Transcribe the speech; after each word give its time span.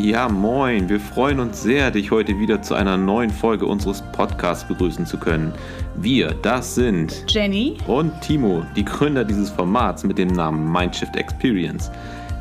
Ja, 0.00 0.28
moin. 0.28 0.88
Wir 0.88 1.00
freuen 1.00 1.40
uns 1.40 1.60
sehr, 1.60 1.90
dich 1.90 2.12
heute 2.12 2.38
wieder 2.38 2.62
zu 2.62 2.74
einer 2.74 2.96
neuen 2.96 3.30
Folge 3.30 3.66
unseres 3.66 4.00
Podcasts 4.12 4.62
begrüßen 4.68 5.04
zu 5.06 5.18
können. 5.18 5.52
Wir, 5.96 6.36
das 6.40 6.76
sind 6.76 7.24
Jenny 7.26 7.78
und 7.88 8.12
Timo, 8.20 8.64
die 8.76 8.84
Gründer 8.84 9.24
dieses 9.24 9.50
Formats 9.50 10.04
mit 10.04 10.16
dem 10.16 10.28
Namen 10.28 10.70
Mindshift 10.70 11.16
Experience. 11.16 11.90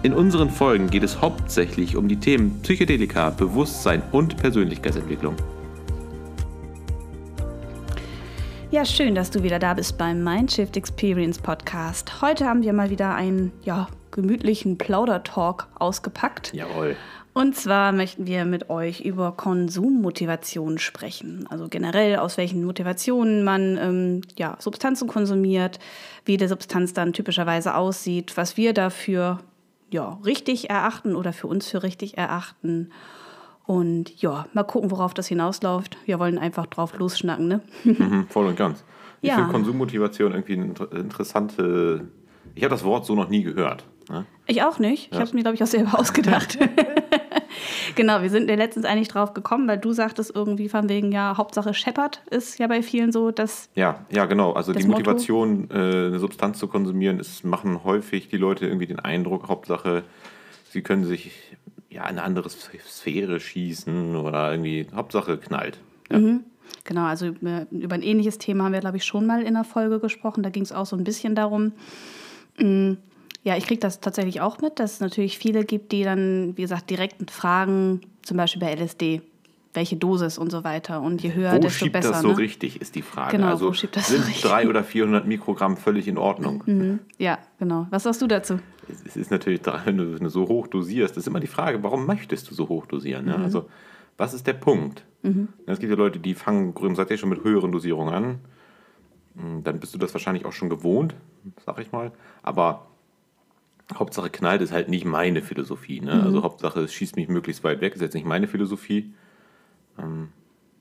In 0.03 0.13
unseren 0.13 0.51
Folgen 0.51 0.87
geht 0.87 1.01
es 1.01 1.19
hauptsächlich 1.19 1.95
um 1.95 2.07
die 2.07 2.17
Themen 2.17 2.61
Psychedelika, 2.61 3.31
Bewusstsein 3.31 4.03
und 4.11 4.37
Persönlichkeitsentwicklung. 4.37 5.35
Ja, 8.69 8.85
schön, 8.85 9.15
dass 9.15 9.31
du 9.31 9.41
wieder 9.41 9.57
da 9.57 9.73
bist 9.73 9.97
beim 9.97 10.23
Mindshift 10.23 10.77
Experience 10.77 11.39
Podcast. 11.39 12.21
Heute 12.21 12.45
haben 12.45 12.61
wir 12.61 12.73
mal 12.73 12.91
wieder 12.91 13.15
einen 13.15 13.51
ja, 13.63 13.87
gemütlichen 14.11 14.77
Plaudertalk 14.77 15.67
ausgepackt. 15.79 16.53
Jawohl. 16.53 16.95
Und 17.37 17.55
zwar 17.55 17.91
möchten 17.91 18.25
wir 18.25 18.45
mit 18.45 18.69
euch 18.71 19.01
über 19.01 19.31
Konsummotivation 19.31 20.79
sprechen. 20.79 21.45
Also 21.49 21.67
generell, 21.69 22.15
aus 22.17 22.37
welchen 22.37 22.63
Motivationen 22.63 23.43
man 23.43 23.77
ähm, 23.77 24.21
ja, 24.37 24.55
Substanzen 24.59 25.07
konsumiert, 25.07 25.77
wie 26.25 26.37
die 26.37 26.47
Substanz 26.47 26.93
dann 26.93 27.13
typischerweise 27.13 27.75
aussieht, 27.75 28.37
was 28.37 28.57
wir 28.57 28.73
dafür 28.73 29.39
ja, 29.91 30.19
richtig 30.25 30.69
erachten 30.69 31.15
oder 31.15 31.31
für 31.31 31.47
uns 31.47 31.67
für 31.67 31.83
richtig 31.83 32.17
erachten. 32.17 32.89
Und 33.65 34.19
ja, 34.21 34.47
mal 34.53 34.63
gucken, 34.63 34.89
worauf 34.91 35.13
das 35.13 35.27
hinausläuft. 35.27 35.97
Wir 36.05 36.19
wollen 36.19 36.37
einfach 36.39 36.65
drauf 36.65 36.97
losschnacken, 36.97 37.47
ne? 37.47 37.61
Mhm, 37.83 38.25
voll 38.29 38.47
und 38.47 38.55
ganz. 38.57 38.83
Ich 39.21 39.29
Ja. 39.29 39.35
finde 39.35 39.51
Konsummotivation 39.51 40.31
irgendwie 40.31 40.53
eine 40.53 40.65
inter- 40.65 40.91
interessante. 40.91 42.07
Ich 42.55 42.63
habe 42.63 42.71
das 42.71 42.83
Wort 42.83 43.05
so 43.05 43.13
noch 43.15 43.29
nie 43.29 43.43
gehört. 43.43 43.85
Ne? 44.09 44.25
Ich 44.45 44.63
auch 44.63 44.79
nicht. 44.79 45.07
Ich 45.11 45.13
habe 45.15 45.25
es 45.25 45.33
mir, 45.33 45.41
glaube 45.41 45.55
ich, 45.55 45.63
auch 45.63 45.67
selber 45.67 45.99
ausgedacht. 45.99 46.57
genau, 47.95 48.21
wir 48.21 48.29
sind 48.29 48.49
ja 48.49 48.55
letztens 48.55 48.85
eigentlich 48.85 49.07
drauf 49.07 49.33
gekommen, 49.33 49.67
weil 49.67 49.77
du 49.77 49.93
sagtest 49.93 50.31
irgendwie 50.33 50.69
von 50.69 50.89
wegen, 50.89 51.11
ja, 51.11 51.37
Hauptsache 51.37 51.73
Shepard 51.73 52.21
ist 52.29 52.59
ja 52.59 52.67
bei 52.67 52.81
vielen 52.81 53.11
so, 53.11 53.31
dass 53.31 53.69
Ja, 53.75 54.05
ja, 54.09 54.25
genau. 54.25 54.53
Also 54.53 54.73
die 54.73 54.83
Motto? 54.83 54.99
Motivation, 54.99 55.69
äh, 55.71 55.75
eine 55.75 56.19
Substanz 56.19 56.59
zu 56.59 56.67
konsumieren, 56.67 57.19
ist, 57.19 57.43
machen 57.43 57.83
häufig 57.83 58.29
die 58.29 58.37
Leute 58.37 58.65
irgendwie 58.65 58.87
den 58.87 58.99
Eindruck, 58.99 59.47
Hauptsache, 59.47 60.03
sie 60.69 60.81
können 60.81 61.05
sich 61.05 61.31
ja 61.89 62.03
in 62.03 62.09
eine 62.09 62.23
andere 62.23 62.49
Sphäre 62.49 63.39
schießen 63.39 64.15
oder 64.15 64.51
irgendwie, 64.51 64.87
Hauptsache 64.93 65.37
knallt. 65.37 65.79
Ja. 66.11 66.19
Genau, 66.83 67.03
also 67.03 67.27
über 67.27 67.65
über 67.71 67.95
ein 67.95 68.01
ähnliches 68.01 68.37
Thema 68.37 68.65
haben 68.65 68.73
wir, 68.73 68.79
glaube 68.79 68.97
ich, 68.97 69.05
schon 69.05 69.25
mal 69.25 69.41
in 69.41 69.53
der 69.53 69.63
Folge 69.63 69.99
gesprochen. 69.99 70.43
Da 70.43 70.49
ging 70.49 70.63
es 70.63 70.71
auch 70.71 70.85
so 70.85 70.95
ein 70.95 71.03
bisschen 71.03 71.35
darum. 71.35 71.73
Ja, 73.47 73.55
ich 73.55 73.65
kriege 73.65 73.79
das 73.79 74.01
tatsächlich 74.01 74.41
auch 74.41 74.59
mit, 74.59 74.77
dass 74.77 74.95
es 74.95 74.99
natürlich 74.99 75.37
viele 75.37 75.63
gibt, 75.63 75.93
die 75.93 76.03
dann, 76.03 76.57
wie 76.57 76.63
gesagt, 76.63 76.89
direkt 76.89 77.31
fragen, 77.31 78.01
zum 78.21 78.35
Beispiel 78.35 78.59
bei 78.59 78.73
LSD, 78.75 79.21
welche 79.73 79.95
Dosis 79.95 80.37
und 80.37 80.51
so 80.51 80.65
weiter. 80.65 81.01
Und 81.01 81.23
je 81.23 81.33
höher, 81.33 81.53
Wo 81.53 81.59
desto 81.59 81.85
schiebt 81.85 81.93
besser. 81.93 82.09
das 82.11 82.21
so 82.23 82.27
ne? 82.31 82.37
richtig, 82.39 82.81
ist 82.81 82.93
die 82.95 83.01
Frage. 83.01 83.37
Genau, 83.37 83.47
also 83.47 83.69
wo 83.69 83.73
schiebt 83.73 83.95
das 83.95 84.09
so 84.09 84.15
sind 84.15 84.27
richtig? 84.27 84.41
300 84.51 84.69
oder 84.69 84.83
400 84.83 85.25
Mikrogramm 85.27 85.77
völlig 85.77 86.09
in 86.09 86.17
Ordnung. 86.17 86.61
Ja, 87.19 87.37
genau. 87.57 87.87
Was 87.89 88.03
sagst 88.03 88.21
du 88.21 88.27
dazu? 88.27 88.59
Es- 89.05 89.15
ist 89.15 89.31
natürlich, 89.31 89.61
wenn 89.85 89.97
du, 89.97 90.29
so 90.29 90.49
hoch 90.49 90.67
dosierst, 90.67 91.15
ist 91.15 91.25
immer 91.25 91.39
die 91.39 91.47
Frage, 91.47 91.81
warum 91.83 92.05
möchtest 92.05 92.51
du 92.51 92.53
so 92.53 92.67
hoch 92.67 92.85
dosieren? 92.85 93.23
Mhm. 93.23 93.31
Ne? 93.31 93.37
Also, 93.37 93.69
was 94.17 94.33
ist 94.33 94.45
der 94.45 94.55
Punkt? 94.55 95.05
Es 95.67 95.79
gibt 95.79 95.89
ja 95.89 95.97
Leute, 95.97 96.19
die 96.19 96.33
fangen 96.33 96.73
grundsätzlich 96.73 97.21
schon 97.21 97.29
mit 97.29 97.45
höheren 97.45 97.71
Dosierungen 97.71 98.13
an. 98.13 98.39
Mm, 99.35 99.63
Dann 99.63 99.79
bist 99.79 99.93
du 99.93 99.97
das 99.97 100.13
wahrscheinlich 100.13 100.43
auch 100.45 100.51
schon 100.53 100.69
gewohnt, 100.69 101.15
sag 101.65 101.79
ich 101.79 101.93
mal. 101.93 102.11
Aber 102.43 102.87
Hauptsache 103.93 104.29
knallt 104.29 104.61
ist 104.61 104.71
halt 104.71 104.89
nicht 104.89 105.05
meine 105.05 105.41
Philosophie. 105.41 106.01
Ne? 106.01 106.15
Mhm. 106.15 106.21
Also 106.21 106.43
Hauptsache 106.43 106.81
es 106.81 106.93
schießt 106.93 107.15
mich 107.15 107.29
möglichst 107.29 107.63
weit 107.63 107.79
weg, 107.81 107.95
ist 107.95 108.01
jetzt 108.01 108.13
nicht 108.15 108.25
meine 108.25 108.47
Philosophie. 108.47 109.13
Ähm, 109.97 110.29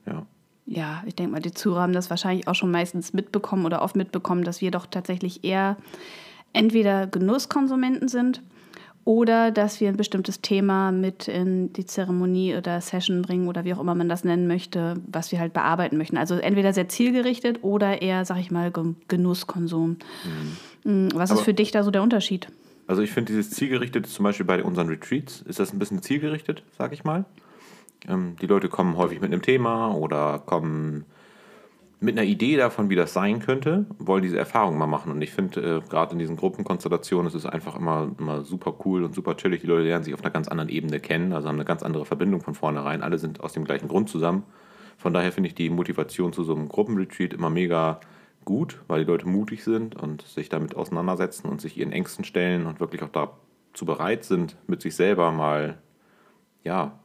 ja. 0.06 0.26
Ja, 0.66 1.02
ich 1.06 1.14
denke 1.14 1.32
mal, 1.32 1.40
die 1.40 1.52
Zuhörer 1.52 1.82
haben 1.82 1.92
das 1.92 2.10
wahrscheinlich 2.10 2.48
auch 2.48 2.54
schon 2.56 2.72
meistens 2.72 3.12
mitbekommen 3.12 3.64
oder 3.64 3.82
oft 3.82 3.94
mitbekommen, 3.94 4.42
dass 4.42 4.60
wir 4.60 4.72
doch 4.72 4.86
tatsächlich 4.86 5.44
eher 5.44 5.76
entweder 6.52 7.06
Genusskonsumenten 7.06 8.08
sind 8.08 8.42
oder 9.04 9.52
dass 9.52 9.80
wir 9.80 9.88
ein 9.88 9.96
bestimmtes 9.96 10.40
Thema 10.40 10.90
mit 10.90 11.28
in 11.28 11.72
die 11.72 11.86
Zeremonie 11.86 12.56
oder 12.56 12.80
Session 12.80 13.22
bringen 13.22 13.46
oder 13.46 13.64
wie 13.64 13.72
auch 13.74 13.78
immer 13.78 13.94
man 13.94 14.08
das 14.08 14.24
nennen 14.24 14.48
möchte, 14.48 14.94
was 15.06 15.30
wir 15.30 15.38
halt 15.38 15.52
bearbeiten 15.52 15.96
möchten. 15.96 16.16
Also 16.16 16.34
entweder 16.34 16.72
sehr 16.72 16.88
zielgerichtet 16.88 17.60
oder 17.62 18.02
eher, 18.02 18.24
sag 18.24 18.38
ich 18.40 18.50
mal, 18.50 18.72
Ge- 18.72 18.94
Genusskonsum. 19.06 19.98
Mm, 20.82 21.08
Was 21.14 21.30
ist 21.30 21.36
Aber- 21.36 21.44
für 21.44 21.54
dich 21.54 21.70
da 21.70 21.84
so 21.84 21.92
der 21.92 22.02
Unterschied? 22.02 22.48
Also 22.86 23.02
ich 23.02 23.10
finde 23.12 23.32
dieses 23.32 23.50
zielgerichtet, 23.50 24.06
zum 24.06 24.24
Beispiel 24.24 24.46
bei 24.46 24.62
unseren 24.62 24.88
Retreats, 24.88 25.42
ist 25.42 25.58
das 25.58 25.72
ein 25.72 25.78
bisschen 25.78 26.02
zielgerichtet, 26.02 26.62
sag 26.76 26.92
ich 26.92 27.04
mal. 27.04 27.24
Ähm, 28.08 28.36
die 28.40 28.46
Leute 28.46 28.68
kommen 28.68 28.96
häufig 28.96 29.20
mit 29.20 29.32
einem 29.32 29.42
Thema 29.42 29.92
oder 29.94 30.38
kommen 30.38 31.04
mit 31.98 32.16
einer 32.16 32.28
Idee 32.28 32.56
davon, 32.56 32.90
wie 32.90 32.94
das 32.94 33.14
sein 33.14 33.40
könnte, 33.40 33.86
wollen 33.98 34.22
diese 34.22 34.38
Erfahrung 34.38 34.76
mal 34.76 34.86
machen. 34.86 35.10
Und 35.10 35.22
ich 35.22 35.30
finde, 35.30 35.60
äh, 35.60 35.88
gerade 35.88 36.12
in 36.12 36.18
diesen 36.18 36.36
Gruppenkonstellationen 36.36 37.26
ist 37.26 37.34
es 37.34 37.46
einfach 37.46 37.74
immer, 37.74 38.10
immer 38.18 38.42
super 38.42 38.74
cool 38.84 39.02
und 39.02 39.14
super 39.14 39.36
chillig. 39.36 39.62
Die 39.62 39.66
Leute 39.66 39.84
lernen 39.84 40.04
sich 40.04 40.12
auf 40.12 40.22
einer 40.22 40.30
ganz 40.30 40.48
anderen 40.48 40.68
Ebene 40.68 41.00
kennen, 41.00 41.32
also 41.32 41.48
haben 41.48 41.56
eine 41.56 41.64
ganz 41.64 41.82
andere 41.82 42.04
Verbindung 42.04 42.42
von 42.42 42.54
vornherein. 42.54 43.02
Alle 43.02 43.18
sind 43.18 43.40
aus 43.40 43.54
dem 43.54 43.64
gleichen 43.64 43.88
Grund 43.88 44.10
zusammen. 44.10 44.42
Von 44.98 45.14
daher 45.14 45.32
finde 45.32 45.48
ich 45.48 45.54
die 45.54 45.70
Motivation 45.70 46.32
zu 46.32 46.44
so 46.44 46.54
einem 46.54 46.68
Gruppenretreat 46.68 47.32
immer 47.32 47.50
mega 47.50 48.00
gut, 48.46 48.80
weil 48.88 49.04
die 49.04 49.10
Leute 49.10 49.28
mutig 49.28 49.62
sind 49.62 49.94
und 50.00 50.22
sich 50.22 50.48
damit 50.48 50.74
auseinandersetzen 50.74 51.48
und 51.48 51.60
sich 51.60 51.76
ihren 51.76 51.92
Ängsten 51.92 52.24
stellen 52.24 52.64
und 52.64 52.80
wirklich 52.80 53.02
auch 53.02 53.10
dazu 53.10 53.84
bereit 53.84 54.24
sind, 54.24 54.56
mit 54.66 54.80
sich 54.80 54.96
selber 54.96 55.32
mal, 55.32 55.76
ja, 56.64 56.98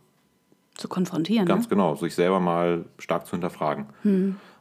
Zu 0.76 0.88
konfrontieren. 0.88 1.46
Ganz 1.46 1.66
ne? 1.66 1.72
genau, 1.72 1.96
sich 1.96 2.16
selber 2.16 2.40
mal 2.40 2.86
stark 2.98 3.26
zu 3.26 3.32
hinterfragen. 3.32 3.88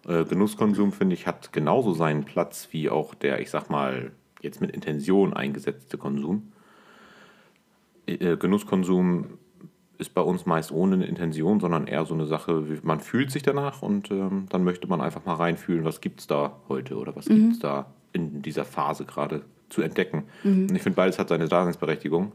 Äh, 0.08 0.24
Genusskonsum, 0.24 0.92
finde 0.92 1.14
ich, 1.14 1.26
hat 1.26 1.52
genauso 1.52 1.92
seinen 1.92 2.24
Platz 2.24 2.68
wie 2.72 2.90
auch 2.90 3.14
der, 3.14 3.40
ich 3.40 3.50
sag 3.50 3.70
mal, 3.70 4.10
jetzt 4.40 4.60
mit 4.60 4.72
Intention 4.72 5.34
eingesetzte 5.34 5.98
Konsum. 5.98 6.50
Äh, 8.06 8.36
Genusskonsum 8.36 9.38
ist 10.00 10.14
bei 10.14 10.22
uns 10.22 10.46
meist 10.46 10.72
ohne 10.72 10.94
eine 10.96 11.06
Intention, 11.06 11.60
sondern 11.60 11.86
eher 11.86 12.04
so 12.06 12.14
eine 12.14 12.26
Sache, 12.26 12.68
wie- 12.70 12.80
man 12.82 13.00
fühlt 13.00 13.30
sich 13.30 13.42
danach 13.42 13.82
und 13.82 14.10
ähm, 14.10 14.46
dann 14.48 14.64
möchte 14.64 14.88
man 14.88 15.00
einfach 15.00 15.24
mal 15.26 15.34
reinfühlen, 15.34 15.84
was 15.84 16.00
gibt 16.00 16.20
es 16.20 16.26
da 16.26 16.56
heute 16.68 16.96
oder 16.96 17.14
was 17.14 17.26
gibt 17.26 17.52
es 17.52 17.58
da 17.60 17.86
in 18.12 18.42
dieser 18.42 18.64
Phase 18.64 19.04
gerade 19.04 19.42
zu 19.68 19.82
entdecken. 19.82 20.24
Und 20.42 20.74
ich 20.74 20.82
finde, 20.82 20.96
beides 20.96 21.18
hat 21.18 21.28
seine 21.28 21.46
Daseinsberechtigung. 21.46 22.32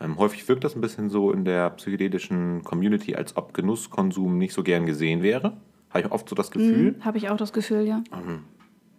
Ähm, 0.00 0.18
häufig 0.18 0.48
wirkt 0.48 0.64
das 0.64 0.74
ein 0.74 0.80
bisschen 0.80 1.08
so 1.08 1.30
in 1.30 1.44
der 1.44 1.70
psychedelischen 1.70 2.64
Community, 2.64 3.14
als 3.14 3.36
ob 3.36 3.54
Genusskonsum 3.54 4.38
nicht 4.38 4.52
so 4.54 4.64
gern 4.64 4.84
gesehen 4.86 5.22
wäre. 5.22 5.56
Habe 5.90 6.00
ich 6.06 6.10
oft 6.10 6.28
so 6.28 6.34
das 6.34 6.50
Gefühl. 6.50 6.96
Habe 7.00 7.18
ich 7.18 7.28
auch 7.30 7.36
das 7.36 7.52
Gefühl, 7.52 7.86
ja. 7.86 8.02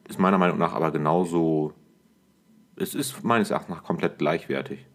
Ist 0.07 0.19
meiner 0.19 0.37
Meinung 0.37 0.57
nach 0.57 0.71
aber 0.73 0.91
genauso. 0.91 1.73
Es 2.77 2.95
ist 2.95 3.23
meines 3.25 3.49
Erachtens 3.51 3.75
nach 3.75 3.83
komplett 3.83 4.17
gleichwertig. 4.19 4.85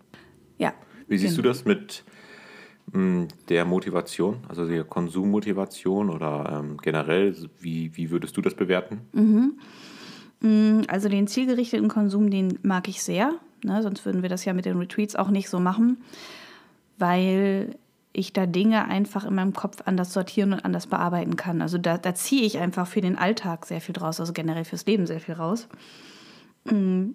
Ja. 0.57 0.73
Wie 1.09 1.19
siehst 1.19 1.35
Genau. 1.37 1.43
du 1.43 1.49
das 1.49 1.65
mit 1.67 2.05
der 2.93 3.65
Motivation, 3.65 4.39
also 4.49 4.67
der 4.67 4.85
Konsummotivation 4.85 6.11
oder 6.11 6.61
ähm, 6.61 6.77
generell? 6.79 7.35
Wie, 7.61 7.97
wie 7.97 8.11
würdest 8.11 8.37
du 8.37 8.43
das 8.43 8.55
bewerten? 8.55 9.01
Also 10.89 11.09
den 11.09 11.27
zielgerichteten 11.27 11.89
Konsum, 11.89 12.31
den 12.31 12.59
mag 12.63 12.89
ich 12.89 13.03
sehr. 13.03 13.35
Ne? 13.63 13.83
Sonst 13.83 14.05
würden 14.05 14.23
wir 14.23 14.29
das 14.29 14.45
ja 14.45 14.53
mit 14.55 14.65
den 14.65 14.79
Retreats 14.79 15.15
auch 15.15 15.29
nicht 15.31 15.49
so 15.51 15.61
machen, 15.61 15.99
weil 16.99 17.77
ich 18.13 18.33
da 18.33 18.47
Dinge 18.47 18.87
einfach 18.87 19.25
in 19.25 19.35
meinem 19.35 19.53
Kopf 19.53 19.83
anders 19.85 20.13
sortieren 20.13 20.53
und 20.53 20.65
anders 20.65 20.87
bearbeiten 20.89 21.37
kann. 21.37 21.63
Also 21.63 21.79
da, 21.79 21.97
da 21.97 22.15
ziehe 22.15 22.43
ich 22.43 22.59
einfach 22.59 22.87
für 22.87 23.01
den 23.01 23.17
Alltag 23.17 23.67
sehr 23.67 23.81
viel 23.81 23.93
draus, 23.93 24.19
also 24.19 24.33
generell 24.33 24.65
fürs 24.65 24.87
Leben 24.87 25.07
sehr 25.07 25.21
viel 25.21 25.35
raus. 25.35 25.69
Mm, 26.65 27.11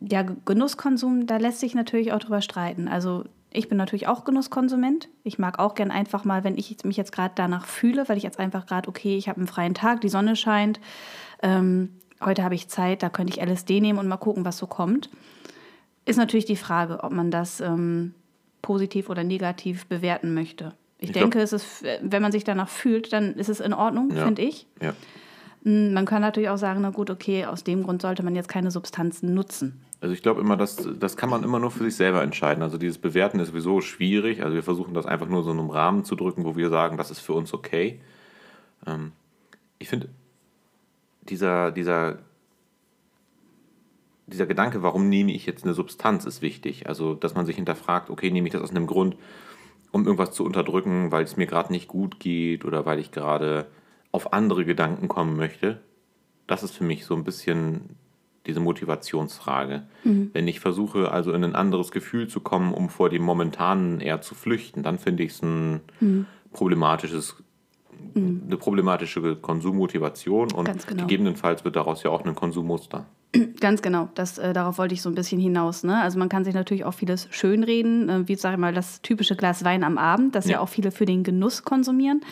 Ja, 0.00 0.22
Genusskonsum, 0.22 1.26
da 1.26 1.36
lässt 1.38 1.60
sich 1.60 1.74
natürlich 1.74 2.12
auch 2.12 2.20
drüber 2.20 2.40
streiten. 2.40 2.88
Also 2.88 3.24
ich 3.50 3.68
bin 3.68 3.78
natürlich 3.78 4.06
auch 4.08 4.24
Genusskonsument. 4.24 5.08
Ich 5.24 5.38
mag 5.38 5.58
auch 5.58 5.74
gern 5.74 5.90
einfach 5.90 6.24
mal, 6.24 6.44
wenn 6.44 6.58
ich 6.58 6.76
mich 6.84 6.96
jetzt 6.96 7.12
gerade 7.12 7.32
danach 7.34 7.66
fühle, 7.66 8.08
weil 8.08 8.16
ich 8.16 8.22
jetzt 8.22 8.38
einfach 8.38 8.66
gerade, 8.66 8.88
okay, 8.88 9.16
ich 9.16 9.28
habe 9.28 9.38
einen 9.38 9.46
freien 9.46 9.74
Tag, 9.74 10.00
die 10.02 10.08
Sonne 10.10 10.36
scheint, 10.36 10.80
ähm, 11.42 11.90
heute 12.22 12.44
habe 12.44 12.54
ich 12.54 12.68
Zeit, 12.68 13.02
da 13.02 13.08
könnte 13.08 13.32
ich 13.32 13.40
LSD 13.46 13.80
nehmen 13.80 13.98
und 13.98 14.08
mal 14.08 14.16
gucken, 14.18 14.44
was 14.44 14.58
so 14.58 14.66
kommt. 14.66 15.08
Ist 16.04 16.16
natürlich 16.16 16.44
die 16.46 16.56
Frage, 16.56 17.02
ob 17.04 17.12
man 17.12 17.30
das 17.30 17.60
ähm, 17.60 18.14
positiv 18.62 19.08
oder 19.08 19.24
negativ 19.24 19.86
bewerten 19.86 20.34
möchte. 20.34 20.74
Ich, 20.98 21.08
Ich 21.08 21.12
glaub- 21.12 21.22
denke, 21.24 21.40
es 21.40 21.52
ist, 21.52 21.84
wenn 22.02 22.22
man 22.22 22.32
sich 22.32 22.44
danach 22.44 22.68
fühlt, 22.68 23.12
dann 23.12 23.34
ist 23.34 23.48
es 23.48 23.60
in 23.60 23.72
Ordnung, 23.72 24.10
Ja. 24.14 24.24
finde 24.24 24.42
ich. 24.42 24.66
Ja. 24.82 24.92
Mm, 25.62 25.92
Man 25.92 26.04
kann 26.06 26.22
natürlich 26.22 26.48
auch 26.50 26.56
sagen, 26.58 26.80
na 26.82 26.90
gut, 26.90 27.08
okay, 27.10 27.46
aus 27.46 27.62
dem 27.64 27.82
Grund 27.84 28.02
sollte 28.02 28.22
man 28.22 28.34
jetzt 28.34 28.48
keine 28.48 28.70
Substanzen 28.70 29.32
nutzen. 29.32 29.80
Also 30.00 30.14
ich 30.14 30.22
glaube 30.22 30.40
immer, 30.40 30.56
das, 30.56 30.88
das 30.98 31.16
kann 31.16 31.28
man 31.28 31.42
immer 31.42 31.58
nur 31.58 31.72
für 31.72 31.84
sich 31.84 31.96
selber 31.96 32.22
entscheiden. 32.22 32.62
Also 32.62 32.78
dieses 32.78 32.98
Bewerten 32.98 33.40
ist 33.40 33.48
sowieso 33.48 33.80
schwierig. 33.80 34.42
Also 34.42 34.54
wir 34.54 34.62
versuchen 34.62 34.94
das 34.94 35.06
einfach 35.06 35.26
nur 35.26 35.42
so 35.42 35.50
in 35.50 35.58
einem 35.58 35.70
Rahmen 35.70 36.04
zu 36.04 36.14
drücken, 36.14 36.44
wo 36.44 36.56
wir 36.56 36.70
sagen, 36.70 36.96
das 36.96 37.10
ist 37.10 37.20
für 37.20 37.32
uns 37.32 37.52
okay. 37.52 38.00
Ähm, 38.86 39.12
ich 39.80 39.88
finde, 39.88 40.08
dieser, 41.22 41.72
dieser, 41.72 42.18
dieser 44.28 44.46
Gedanke, 44.46 44.82
warum 44.82 45.08
nehme 45.08 45.32
ich 45.32 45.46
jetzt 45.46 45.64
eine 45.64 45.74
Substanz, 45.74 46.24
ist 46.26 46.42
wichtig. 46.42 46.88
Also 46.88 47.14
dass 47.14 47.34
man 47.34 47.44
sich 47.44 47.56
hinterfragt, 47.56 48.08
okay, 48.08 48.30
nehme 48.30 48.46
ich 48.46 48.52
das 48.52 48.62
aus 48.62 48.70
einem 48.70 48.86
Grund, 48.86 49.16
um 49.90 50.04
irgendwas 50.04 50.30
zu 50.30 50.44
unterdrücken, 50.44 51.10
weil 51.10 51.24
es 51.24 51.36
mir 51.36 51.46
gerade 51.46 51.72
nicht 51.72 51.88
gut 51.88 52.20
geht 52.20 52.64
oder 52.64 52.86
weil 52.86 53.00
ich 53.00 53.10
gerade 53.10 53.66
auf 54.12 54.32
andere 54.32 54.64
Gedanken 54.64 55.08
kommen 55.08 55.36
möchte. 55.36 55.80
Das 56.46 56.62
ist 56.62 56.76
für 56.76 56.84
mich 56.84 57.04
so 57.04 57.14
ein 57.14 57.24
bisschen 57.24 57.96
diese 58.48 58.60
Motivationsfrage. 58.60 59.84
Mhm. 60.02 60.30
Wenn 60.32 60.48
ich 60.48 60.58
versuche, 60.58 61.12
also 61.12 61.32
in 61.32 61.44
ein 61.44 61.54
anderes 61.54 61.92
Gefühl 61.92 62.26
zu 62.26 62.40
kommen, 62.40 62.74
um 62.74 62.88
vor 62.88 63.10
dem 63.10 63.22
momentanen 63.22 64.00
eher 64.00 64.20
zu 64.20 64.34
flüchten, 64.34 64.82
dann 64.82 64.98
finde 64.98 65.22
ich 65.22 65.32
es 65.32 65.42
ein 65.42 65.80
mhm. 66.00 66.26
problematisches 66.52 67.36
mhm. 68.14 68.42
eine 68.46 68.56
problematische 68.56 69.36
Konsummotivation 69.36 70.52
und 70.52 70.86
genau. 70.86 71.02
gegebenenfalls 71.02 71.64
wird 71.64 71.76
daraus 71.76 72.02
ja 72.02 72.10
auch 72.10 72.24
ein 72.24 72.34
Konsummuster. 72.34 73.06
Ganz 73.60 73.82
genau, 73.82 74.08
das, 74.14 74.38
äh, 74.38 74.52
darauf 74.52 74.78
wollte 74.78 74.94
ich 74.94 75.02
so 75.02 75.10
ein 75.10 75.14
bisschen 75.14 75.40
hinaus. 75.40 75.84
Ne? 75.84 76.00
Also 76.00 76.18
man 76.18 76.28
kann 76.28 76.44
sich 76.44 76.54
natürlich 76.54 76.84
auch 76.84 76.94
vieles 76.94 77.28
schönreden, 77.30 78.08
äh, 78.08 78.28
wie 78.28 78.34
sage 78.34 78.54
ich 78.54 78.60
mal, 78.60 78.72
das 78.72 79.02
typische 79.02 79.36
Glas 79.36 79.64
Wein 79.64 79.84
am 79.84 79.98
Abend, 79.98 80.34
das 80.34 80.46
ja. 80.46 80.52
ja 80.52 80.60
auch 80.60 80.68
viele 80.68 80.90
für 80.90 81.04
den 81.04 81.22
Genuss 81.22 81.62
konsumieren 81.62 82.22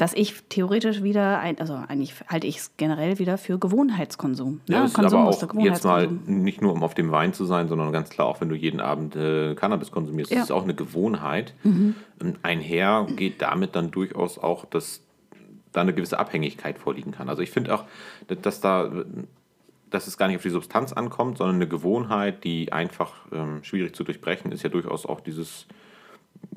dass 0.00 0.14
ich 0.14 0.44
theoretisch 0.48 1.02
wieder, 1.02 1.40
ein, 1.40 1.58
also 1.58 1.74
eigentlich 1.74 2.14
halte 2.26 2.46
ich 2.46 2.56
es 2.56 2.72
generell 2.78 3.18
wieder 3.18 3.36
für 3.36 3.58
Gewohnheitskonsum. 3.58 4.62
Ja, 4.66 4.78
ne? 4.78 4.82
das 4.84 4.94
Konsum 4.94 5.28
ist 5.28 5.42
aber 5.42 5.58
auch 5.58 5.62
jetzt 5.62 5.84
mal 5.84 6.08
nicht 6.24 6.62
nur 6.62 6.72
um 6.72 6.82
auf 6.82 6.94
dem 6.94 7.12
Wein 7.12 7.34
zu 7.34 7.44
sein, 7.44 7.68
sondern 7.68 7.92
ganz 7.92 8.08
klar 8.08 8.26
auch, 8.26 8.40
wenn 8.40 8.48
du 8.48 8.54
jeden 8.54 8.80
Abend 8.80 9.14
äh, 9.14 9.54
Cannabis 9.56 9.90
konsumierst, 9.90 10.30
ja. 10.30 10.38
das 10.38 10.44
ist 10.46 10.52
auch 10.52 10.62
eine 10.62 10.74
Gewohnheit. 10.74 11.52
Mhm. 11.64 11.96
Einher 12.42 13.08
geht 13.14 13.42
damit 13.42 13.76
dann 13.76 13.90
durchaus 13.90 14.38
auch, 14.38 14.64
dass 14.64 15.02
da 15.72 15.82
eine 15.82 15.92
gewisse 15.92 16.18
Abhängigkeit 16.18 16.78
vorliegen 16.78 17.12
kann. 17.12 17.28
Also 17.28 17.42
ich 17.42 17.50
finde 17.50 17.74
auch, 17.74 17.84
dass 18.26 18.62
da 18.62 18.90
dass 19.90 20.06
es 20.06 20.16
gar 20.16 20.28
nicht 20.28 20.36
auf 20.36 20.42
die 20.42 20.50
Substanz 20.50 20.94
ankommt, 20.94 21.36
sondern 21.36 21.56
eine 21.56 21.68
Gewohnheit, 21.68 22.44
die 22.44 22.72
einfach 22.72 23.26
ähm, 23.32 23.62
schwierig 23.64 23.94
zu 23.94 24.04
durchbrechen 24.04 24.50
ist, 24.50 24.62
ja 24.62 24.70
durchaus 24.70 25.04
auch 25.04 25.20
dieses, 25.20 25.66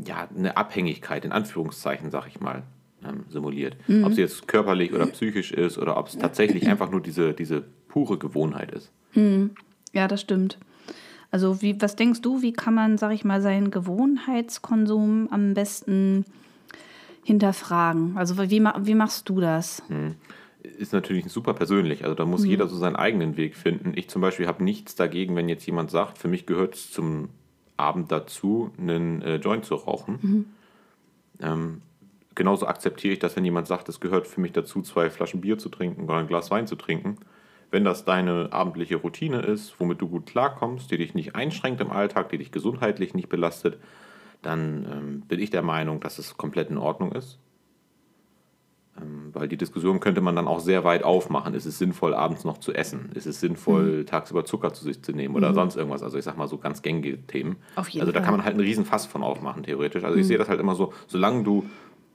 ja, 0.06 0.30
eine 0.34 0.56
Abhängigkeit, 0.56 1.26
in 1.26 1.34
Anführungszeichen, 1.34 2.10
sag 2.10 2.28
ich 2.28 2.40
mal 2.40 2.64
ähm, 3.08 3.26
simuliert. 3.30 3.76
Mhm. 3.88 4.04
Ob 4.04 4.14
sie 4.14 4.22
jetzt 4.22 4.48
körperlich 4.48 4.94
oder 4.94 5.06
psychisch 5.08 5.52
ist 5.52 5.78
oder 5.78 5.98
ob 5.98 6.08
es 6.08 6.18
tatsächlich 6.18 6.68
einfach 6.70 6.92
nur 6.92 7.02
diese, 7.02 7.34
diese 7.34 7.64
pure 7.88 8.18
Gewohnheit 8.18 8.72
ist. 8.72 8.92
Mhm. 9.14 9.52
Ja, 9.94 10.08
das 10.08 10.22
stimmt. 10.22 10.58
Also 11.32 11.62
wie, 11.62 11.82
was 11.82 11.96
denkst 11.96 12.22
du, 12.22 12.42
wie 12.44 12.54
kann 12.54 12.76
man, 12.76 12.98
sag 12.98 13.12
ich 13.12 13.26
mal, 13.26 13.42
seinen 13.42 13.72
Gewohnheitskonsum 13.72 15.30
am 15.32 15.54
besten 15.56 16.26
hinterfragen? 17.24 18.18
Also 18.18 18.38
wie, 18.38 18.62
wie 18.62 18.96
machst 18.96 19.30
du 19.30 19.40
das? 19.40 19.82
Mhm. 19.90 20.16
Ist 20.62 20.94
natürlich 20.94 21.26
super 21.30 21.54
persönlich. 21.54 22.04
Also 22.04 22.16
da 22.16 22.26
muss 22.26 22.44
mhm. 22.44 22.50
jeder 22.52 22.68
so 22.68 22.78
seinen 22.78 22.96
eigenen 22.96 23.36
Weg 23.36 23.56
finden. 23.56 23.94
Ich 23.96 24.10
zum 24.10 24.22
Beispiel 24.22 24.48
habe 24.48 24.64
nichts 24.64 24.96
dagegen, 24.96 25.36
wenn 25.36 25.50
jetzt 25.50 25.66
jemand 25.66 25.92
sagt, 25.92 26.20
für 26.20 26.28
mich 26.28 26.46
gehört 26.46 26.76
es 26.76 26.92
zum 26.92 27.30
Abend 27.78 28.12
dazu, 28.12 28.72
einen 28.78 29.22
äh, 29.24 29.38
Joint 29.38 29.66
zu 29.66 29.76
rauchen. 29.76 30.20
Mhm. 30.22 30.46
Ähm, 31.42 31.82
genauso 32.36 32.68
akzeptiere 32.68 33.14
ich 33.14 33.20
das, 33.20 33.36
wenn 33.36 33.46
jemand 33.46 33.68
sagt, 33.68 33.90
es 33.90 34.00
gehört 34.00 34.28
für 34.28 34.42
mich 34.42 34.52
dazu, 34.52 34.82
zwei 34.82 35.10
Flaschen 35.10 35.42
Bier 35.42 35.58
zu 35.58 35.70
trinken 35.70 36.04
oder 36.04 36.16
ein 36.16 36.28
Glas 36.28 36.52
Wein 36.52 36.68
zu 36.68 36.76
trinken. 36.76 37.18
Wenn 37.72 37.84
das 37.84 38.06
deine 38.06 38.50
abendliche 38.52 38.98
Routine 38.98 39.42
ist, 39.42 39.80
womit 39.80 40.00
du 40.00 40.08
gut 40.08 40.28
klarkommst, 40.28 40.92
die 40.92 40.98
dich 40.98 41.16
nicht 41.16 41.36
einschränkt 41.36 41.82
im 41.82 41.92
Alltag, 41.92 42.30
die 42.30 42.38
dich 42.38 42.52
gesundheitlich 42.52 43.14
nicht 43.14 43.30
belastet, 43.30 43.80
dann 44.44 44.86
ähm, 44.92 45.22
bin 45.22 45.40
ich 45.40 45.50
der 45.50 45.64
Meinung, 45.64 46.00
dass 46.00 46.20
es 46.20 46.38
komplett 46.38 46.70
in 46.70 46.78
Ordnung 46.78 47.14
ist. 47.14 47.40
Ähm, 49.02 49.30
weil 49.34 49.48
die 49.48 49.58
Diskussion 49.58 50.00
könnte 50.00 50.22
man 50.22 50.36
dann 50.36 50.48
auch 50.48 50.60
sehr 50.60 50.84
weit 50.84 51.04
aufmachen. 51.04 51.56
Ist 51.56 51.66
es 51.66 51.80
sinnvoll, 51.80 52.14
abends 52.14 52.44
noch 52.44 52.60
zu 52.60 52.74
essen? 52.74 53.10
Ist 53.16 53.26
es 53.26 53.40
sinnvoll, 53.40 54.02
mhm. 54.02 54.06
tagsüber 54.06 54.46
Zucker 54.46 54.72
zu 54.74 54.84
sich 54.84 55.02
zu 55.02 55.14
nehmen 55.14 55.36
oder 55.36 55.50
mhm. 55.50 55.56
sonst 55.56 55.76
irgendwas? 55.76 56.04
Also 56.04 56.20
ich 56.20 56.24
sag 56.24 56.38
mal 56.38 56.48
so 56.48 56.60
ganz 56.60 56.84
gängige 56.84 57.26
Themen. 57.26 57.56
Auf 57.76 57.90
jeden 57.90 58.02
also 58.02 58.12
da 58.12 58.20
Fall. 58.20 58.26
kann 58.26 58.36
man 58.36 58.46
halt 58.46 58.54
einen 58.54 58.64
riesen 58.64 58.86
Fass 58.86 59.08
von 59.08 59.24
aufmachen, 59.24 59.64
theoretisch. 59.64 60.04
Also 60.04 60.16
mhm. 60.16 60.22
ich 60.22 60.28
sehe 60.28 60.38
das 60.38 60.48
halt 60.48 60.60
immer 60.60 60.76
so, 60.76 60.94
solange 61.08 61.44
du 61.44 61.66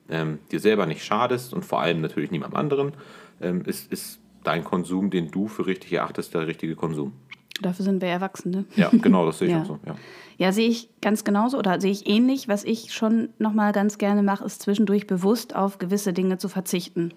ähm, 0.09 0.39
dir 0.51 0.61
selber 0.61 0.87
nicht 0.87 1.05
schadest 1.05 1.55
und 1.55 1.65
vor 1.65 1.81
allem 1.81 2.01
natürlich 2.01 2.31
niemandem 2.31 2.59
anderen, 2.59 2.93
ähm, 3.41 3.63
ist, 3.67 3.93
ist 3.93 4.21
dein 4.45 4.65
Konsum, 4.65 5.11
den 5.11 5.31
du 5.31 5.49
für 5.49 5.67
richtig 5.67 5.93
erachtest, 5.93 6.35
der 6.35 6.47
richtige 6.47 6.77
Konsum. 6.77 7.13
Dafür 7.61 7.85
sind 7.85 8.01
wir 8.01 8.09
Erwachsene. 8.09 8.65
Ja, 8.77 8.89
genau, 8.93 9.27
das 9.27 9.39
sehe 9.39 9.49
ich 9.49 9.55
ja. 9.55 9.63
auch 9.63 9.67
so. 9.67 9.79
Ja. 9.85 9.97
ja, 10.37 10.53
sehe 10.53 10.69
ich 10.69 10.89
ganz 11.01 11.25
genauso 11.25 11.59
oder 11.59 11.81
sehe 11.81 11.91
ich 11.91 12.09
ähnlich. 12.09 12.49
Was 12.49 12.65
ich 12.65 12.93
schon 12.93 13.31
nochmal 13.39 13.73
ganz 13.73 13.99
gerne 13.99 14.23
mache, 14.23 14.45
ist 14.45 14.63
zwischendurch 14.63 15.07
bewusst 15.07 15.57
auf 15.57 15.79
gewisse 15.79 16.13
Dinge 16.13 16.39
zu 16.39 16.49
verzichten. 16.49 17.13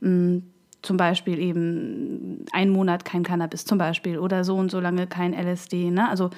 Mhm 0.00 0.44
zum 0.84 0.96
Beispiel 0.96 1.38
eben 1.38 2.44
einen 2.52 2.70
Monat 2.70 3.04
kein 3.04 3.22
Cannabis 3.22 3.64
zum 3.64 3.78
Beispiel 3.78 4.18
oder 4.18 4.44
so 4.44 4.56
und 4.56 4.70
so 4.70 4.80
lange 4.80 5.06
kein 5.06 5.32
LSD. 5.32 5.90
Ne? 5.90 6.08
Also 6.08 6.30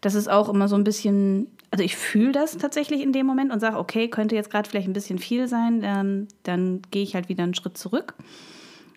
das 0.00 0.14
ist 0.14 0.28
auch 0.28 0.48
immer 0.48 0.68
so 0.68 0.76
ein 0.76 0.84
bisschen, 0.84 1.48
also 1.70 1.84
ich 1.84 1.96
fühle 1.96 2.32
das 2.32 2.56
tatsächlich 2.56 3.02
in 3.02 3.12
dem 3.12 3.26
Moment 3.26 3.52
und 3.52 3.60
sage, 3.60 3.78
okay, 3.78 4.08
könnte 4.08 4.34
jetzt 4.34 4.50
gerade 4.50 4.68
vielleicht 4.68 4.88
ein 4.88 4.94
bisschen 4.94 5.18
viel 5.18 5.48
sein, 5.48 5.80
dann, 5.80 6.28
dann 6.42 6.82
gehe 6.90 7.02
ich 7.02 7.14
halt 7.14 7.28
wieder 7.28 7.44
einen 7.44 7.54
Schritt 7.54 7.76
zurück. 7.76 8.14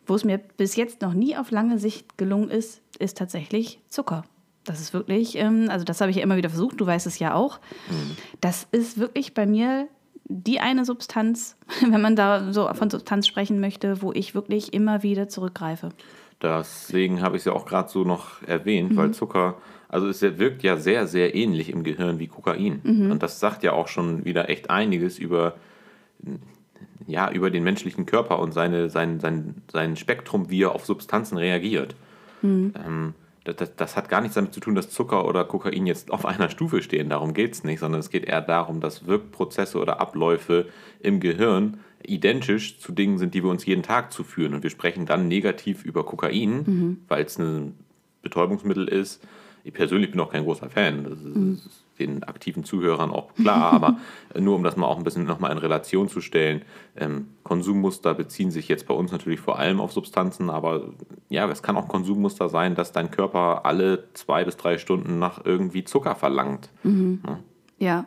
Wo 0.05 0.15
es 0.15 0.23
mir 0.23 0.39
bis 0.57 0.75
jetzt 0.75 1.01
noch 1.01 1.13
nie 1.13 1.37
auf 1.37 1.51
lange 1.51 1.79
Sicht 1.79 2.17
gelungen 2.17 2.49
ist, 2.49 2.81
ist 2.99 3.17
tatsächlich 3.17 3.79
Zucker. 3.87 4.23
Das 4.63 4.79
ist 4.79 4.93
wirklich, 4.93 5.37
ähm, 5.37 5.67
also 5.69 5.85
das 5.85 6.01
habe 6.01 6.11
ich 6.11 6.17
ja 6.17 6.23
immer 6.23 6.37
wieder 6.37 6.49
versucht, 6.49 6.79
du 6.79 6.85
weißt 6.85 7.07
es 7.07 7.19
ja 7.19 7.33
auch. 7.33 7.59
Mhm. 7.89 8.17
Das 8.41 8.67
ist 8.71 8.97
wirklich 8.97 9.33
bei 9.33 9.45
mir 9.45 9.87
die 10.25 10.59
eine 10.59 10.85
Substanz, 10.85 11.57
wenn 11.81 12.01
man 12.01 12.15
da 12.15 12.53
so 12.53 12.71
von 12.73 12.89
Substanz 12.89 13.27
sprechen 13.27 13.59
möchte, 13.59 14.01
wo 14.01 14.11
ich 14.13 14.33
wirklich 14.33 14.73
immer 14.73 15.03
wieder 15.03 15.27
zurückgreife. 15.27 15.89
Deswegen 16.41 17.21
habe 17.21 17.35
ich 17.35 17.41
es 17.41 17.45
ja 17.45 17.53
auch 17.53 17.65
gerade 17.65 17.89
so 17.89 18.03
noch 18.03 18.41
erwähnt, 18.47 18.91
mhm. 18.91 18.97
weil 18.97 19.11
Zucker, 19.11 19.57
also 19.87 20.07
es 20.07 20.21
wirkt 20.21 20.63
ja 20.63 20.77
sehr, 20.77 21.07
sehr 21.07 21.35
ähnlich 21.35 21.69
im 21.69 21.83
Gehirn 21.83 22.19
wie 22.19 22.27
Kokain. 22.27 22.81
Mhm. 22.83 23.11
Und 23.11 23.23
das 23.23 23.39
sagt 23.39 23.63
ja 23.63 23.73
auch 23.73 23.87
schon 23.87 24.25
wieder 24.25 24.49
echt 24.49 24.69
einiges 24.69 25.19
über, 25.19 25.55
ja, 27.05 27.31
über 27.31 27.51
den 27.51 27.63
menschlichen 27.63 28.05
Körper 28.05 28.39
und 28.39 28.53
seine, 28.53 28.89
sein, 28.89 29.19
sein, 29.19 29.55
sein 29.71 29.95
Spektrum, 29.95 30.49
wie 30.49 30.63
er 30.63 30.73
auf 30.73 30.85
Substanzen 30.85 31.37
reagiert. 31.37 31.95
Mhm. 32.41 32.73
Ähm, 32.75 33.13
das, 33.43 33.55
das, 33.55 33.75
das, 33.75 33.97
hat 33.97 34.07
gar 34.09 34.21
nichts 34.21 34.35
damit 34.35 34.53
zu 34.53 34.59
tun, 34.59 34.75
dass 34.75 34.91
Zucker 34.91 35.25
oder 35.25 35.43
Kokain 35.43 35.87
jetzt 35.87 36.11
auf 36.11 36.25
einer 36.25 36.49
Stufe 36.49 36.81
stehen. 36.81 37.09
Darum 37.09 37.33
geht 37.33 37.53
es 37.53 37.63
nicht, 37.63 37.79
sondern 37.79 37.99
es 37.99 38.11
geht 38.11 38.25
eher 38.25 38.41
darum, 38.41 38.81
dass 38.81 39.07
Wirkprozesse 39.07 39.79
oder 39.79 39.99
Abläufe 39.99 40.67
im 40.99 41.19
Gehirn 41.19 41.79
identisch 42.05 42.79
zu 42.79 42.91
Dingen 42.91 43.17
sind, 43.17 43.33
die 43.33 43.43
wir 43.43 43.49
uns 43.49 43.65
jeden 43.65 43.83
Tag 43.83 44.11
zuführen. 44.11 44.53
Und 44.53 44.63
wir 44.63 44.69
sprechen 44.69 45.05
dann 45.05 45.27
negativ 45.27 45.83
über 45.83 46.05
Kokain, 46.05 46.63
mhm. 46.65 46.97
weil 47.07 47.25
es 47.25 47.37
ein 47.37 47.75
Betäubungsmittel 48.21 48.87
ist. 48.87 49.25
Ich 49.63 49.73
persönlich 49.73 50.11
bin 50.11 50.19
auch 50.19 50.31
kein 50.31 50.43
großer 50.43 50.69
Fan. 50.69 51.03
Das 51.03 51.19
ist, 51.19 51.35
mhm 51.35 51.59
den 52.01 52.23
aktiven 52.23 52.63
Zuhörern 52.63 53.11
auch 53.11 53.33
klar, 53.35 53.71
aber 53.71 53.97
nur 54.39 54.55
um 54.55 54.63
das 54.63 54.75
mal 54.75 54.87
auch 54.87 54.97
ein 54.97 55.03
bisschen 55.03 55.25
nochmal 55.25 55.51
in 55.51 55.57
Relation 55.57 56.09
zu 56.09 56.21
stellen, 56.21 56.63
ähm, 56.95 57.27
Konsummuster 57.43 58.13
beziehen 58.13 58.51
sich 58.51 58.67
jetzt 58.67 58.87
bei 58.87 58.93
uns 58.93 59.11
natürlich 59.11 59.39
vor 59.39 59.59
allem 59.59 59.79
auf 59.79 59.93
Substanzen, 59.93 60.49
aber 60.49 60.89
ja, 61.29 61.49
es 61.49 61.63
kann 61.63 61.77
auch 61.77 61.87
Konsummuster 61.87 62.49
sein, 62.49 62.75
dass 62.75 62.91
dein 62.91 63.11
Körper 63.11 63.65
alle 63.65 64.09
zwei 64.13 64.43
bis 64.43 64.57
drei 64.57 64.77
Stunden 64.77 65.19
nach 65.19 65.45
irgendwie 65.45 65.83
Zucker 65.83 66.15
verlangt. 66.15 66.69
Mhm. 66.83 67.21
Ja. 67.25 67.39
ja. 67.79 68.05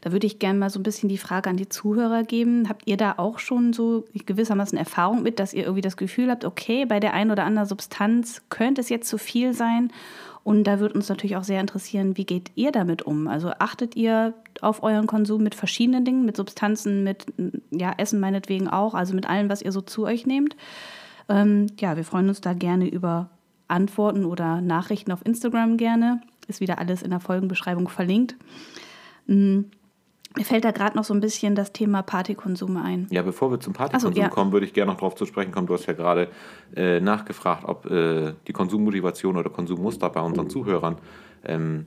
Da 0.00 0.12
würde 0.12 0.26
ich 0.26 0.38
gerne 0.38 0.58
mal 0.58 0.70
so 0.70 0.78
ein 0.78 0.82
bisschen 0.82 1.08
die 1.08 1.18
Frage 1.18 1.50
an 1.50 1.56
die 1.56 1.68
Zuhörer 1.68 2.22
geben. 2.22 2.68
Habt 2.68 2.86
ihr 2.86 2.96
da 2.96 3.14
auch 3.16 3.38
schon 3.38 3.72
so 3.72 4.04
gewissermaßen 4.26 4.78
Erfahrung 4.78 5.22
mit, 5.22 5.38
dass 5.38 5.54
ihr 5.54 5.64
irgendwie 5.64 5.82
das 5.82 5.96
Gefühl 5.96 6.30
habt, 6.30 6.44
okay, 6.44 6.86
bei 6.86 7.00
der 7.00 7.12
einen 7.12 7.30
oder 7.30 7.44
anderen 7.44 7.68
Substanz 7.68 8.42
könnte 8.48 8.80
es 8.80 8.88
jetzt 8.88 9.08
zu 9.08 9.18
viel 9.18 9.52
sein? 9.52 9.92
Und 10.42 10.64
da 10.64 10.80
würde 10.80 10.94
uns 10.94 11.08
natürlich 11.08 11.36
auch 11.36 11.44
sehr 11.44 11.60
interessieren, 11.60 12.16
wie 12.16 12.24
geht 12.24 12.50
ihr 12.54 12.72
damit 12.72 13.02
um? 13.02 13.28
Also 13.28 13.50
achtet 13.58 13.94
ihr 13.94 14.32
auf 14.62 14.82
euren 14.82 15.06
Konsum 15.06 15.42
mit 15.42 15.54
verschiedenen 15.54 16.04
Dingen, 16.04 16.24
mit 16.24 16.36
Substanzen, 16.36 17.04
mit 17.04 17.26
ja, 17.70 17.92
Essen 17.98 18.20
meinetwegen 18.20 18.68
auch, 18.68 18.94
also 18.94 19.14
mit 19.14 19.28
allem, 19.28 19.50
was 19.50 19.62
ihr 19.62 19.72
so 19.72 19.82
zu 19.82 20.04
euch 20.04 20.26
nehmt? 20.26 20.56
Ähm, 21.28 21.66
ja, 21.78 21.96
wir 21.96 22.04
freuen 22.04 22.28
uns 22.28 22.40
da 22.40 22.54
gerne 22.54 22.88
über 22.88 23.28
Antworten 23.68 24.24
oder 24.24 24.60
Nachrichten 24.60 25.12
auf 25.12 25.24
Instagram 25.24 25.76
gerne. 25.76 26.20
Ist 26.48 26.60
wieder 26.60 26.78
alles 26.78 27.02
in 27.02 27.10
der 27.10 27.20
Folgenbeschreibung 27.20 27.88
verlinkt. 27.88 28.34
Mhm. 29.30 29.70
Mir 30.36 30.44
fällt 30.44 30.64
da 30.64 30.70
gerade 30.70 30.96
noch 30.96 31.02
so 31.02 31.12
ein 31.12 31.20
bisschen 31.20 31.56
das 31.56 31.72
Thema 31.72 32.02
Partykonsum 32.02 32.76
ein. 32.76 33.08
Ja, 33.10 33.22
bevor 33.22 33.50
wir 33.50 33.58
zum 33.58 33.72
Partykonsum 33.72 34.14
so, 34.14 34.20
ja. 34.20 34.28
kommen, 34.28 34.52
würde 34.52 34.64
ich 34.64 34.72
gerne 34.72 34.92
noch 34.92 34.98
darauf 34.98 35.16
zu 35.16 35.26
sprechen 35.26 35.50
kommen. 35.50 35.66
Du 35.66 35.74
hast 35.74 35.86
ja 35.86 35.92
gerade 35.92 36.28
äh, 36.76 37.00
nachgefragt, 37.00 37.64
ob 37.64 37.86
äh, 37.86 38.34
die 38.46 38.52
Konsummotivation 38.52 39.36
oder 39.36 39.50
Konsummuster 39.50 40.08
bei 40.08 40.20
unseren 40.20 40.44
mhm. 40.44 40.50
Zuhörern 40.50 40.98
ähm, 41.44 41.86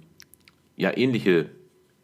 ja 0.75 0.95
ähnliche, 0.97 1.51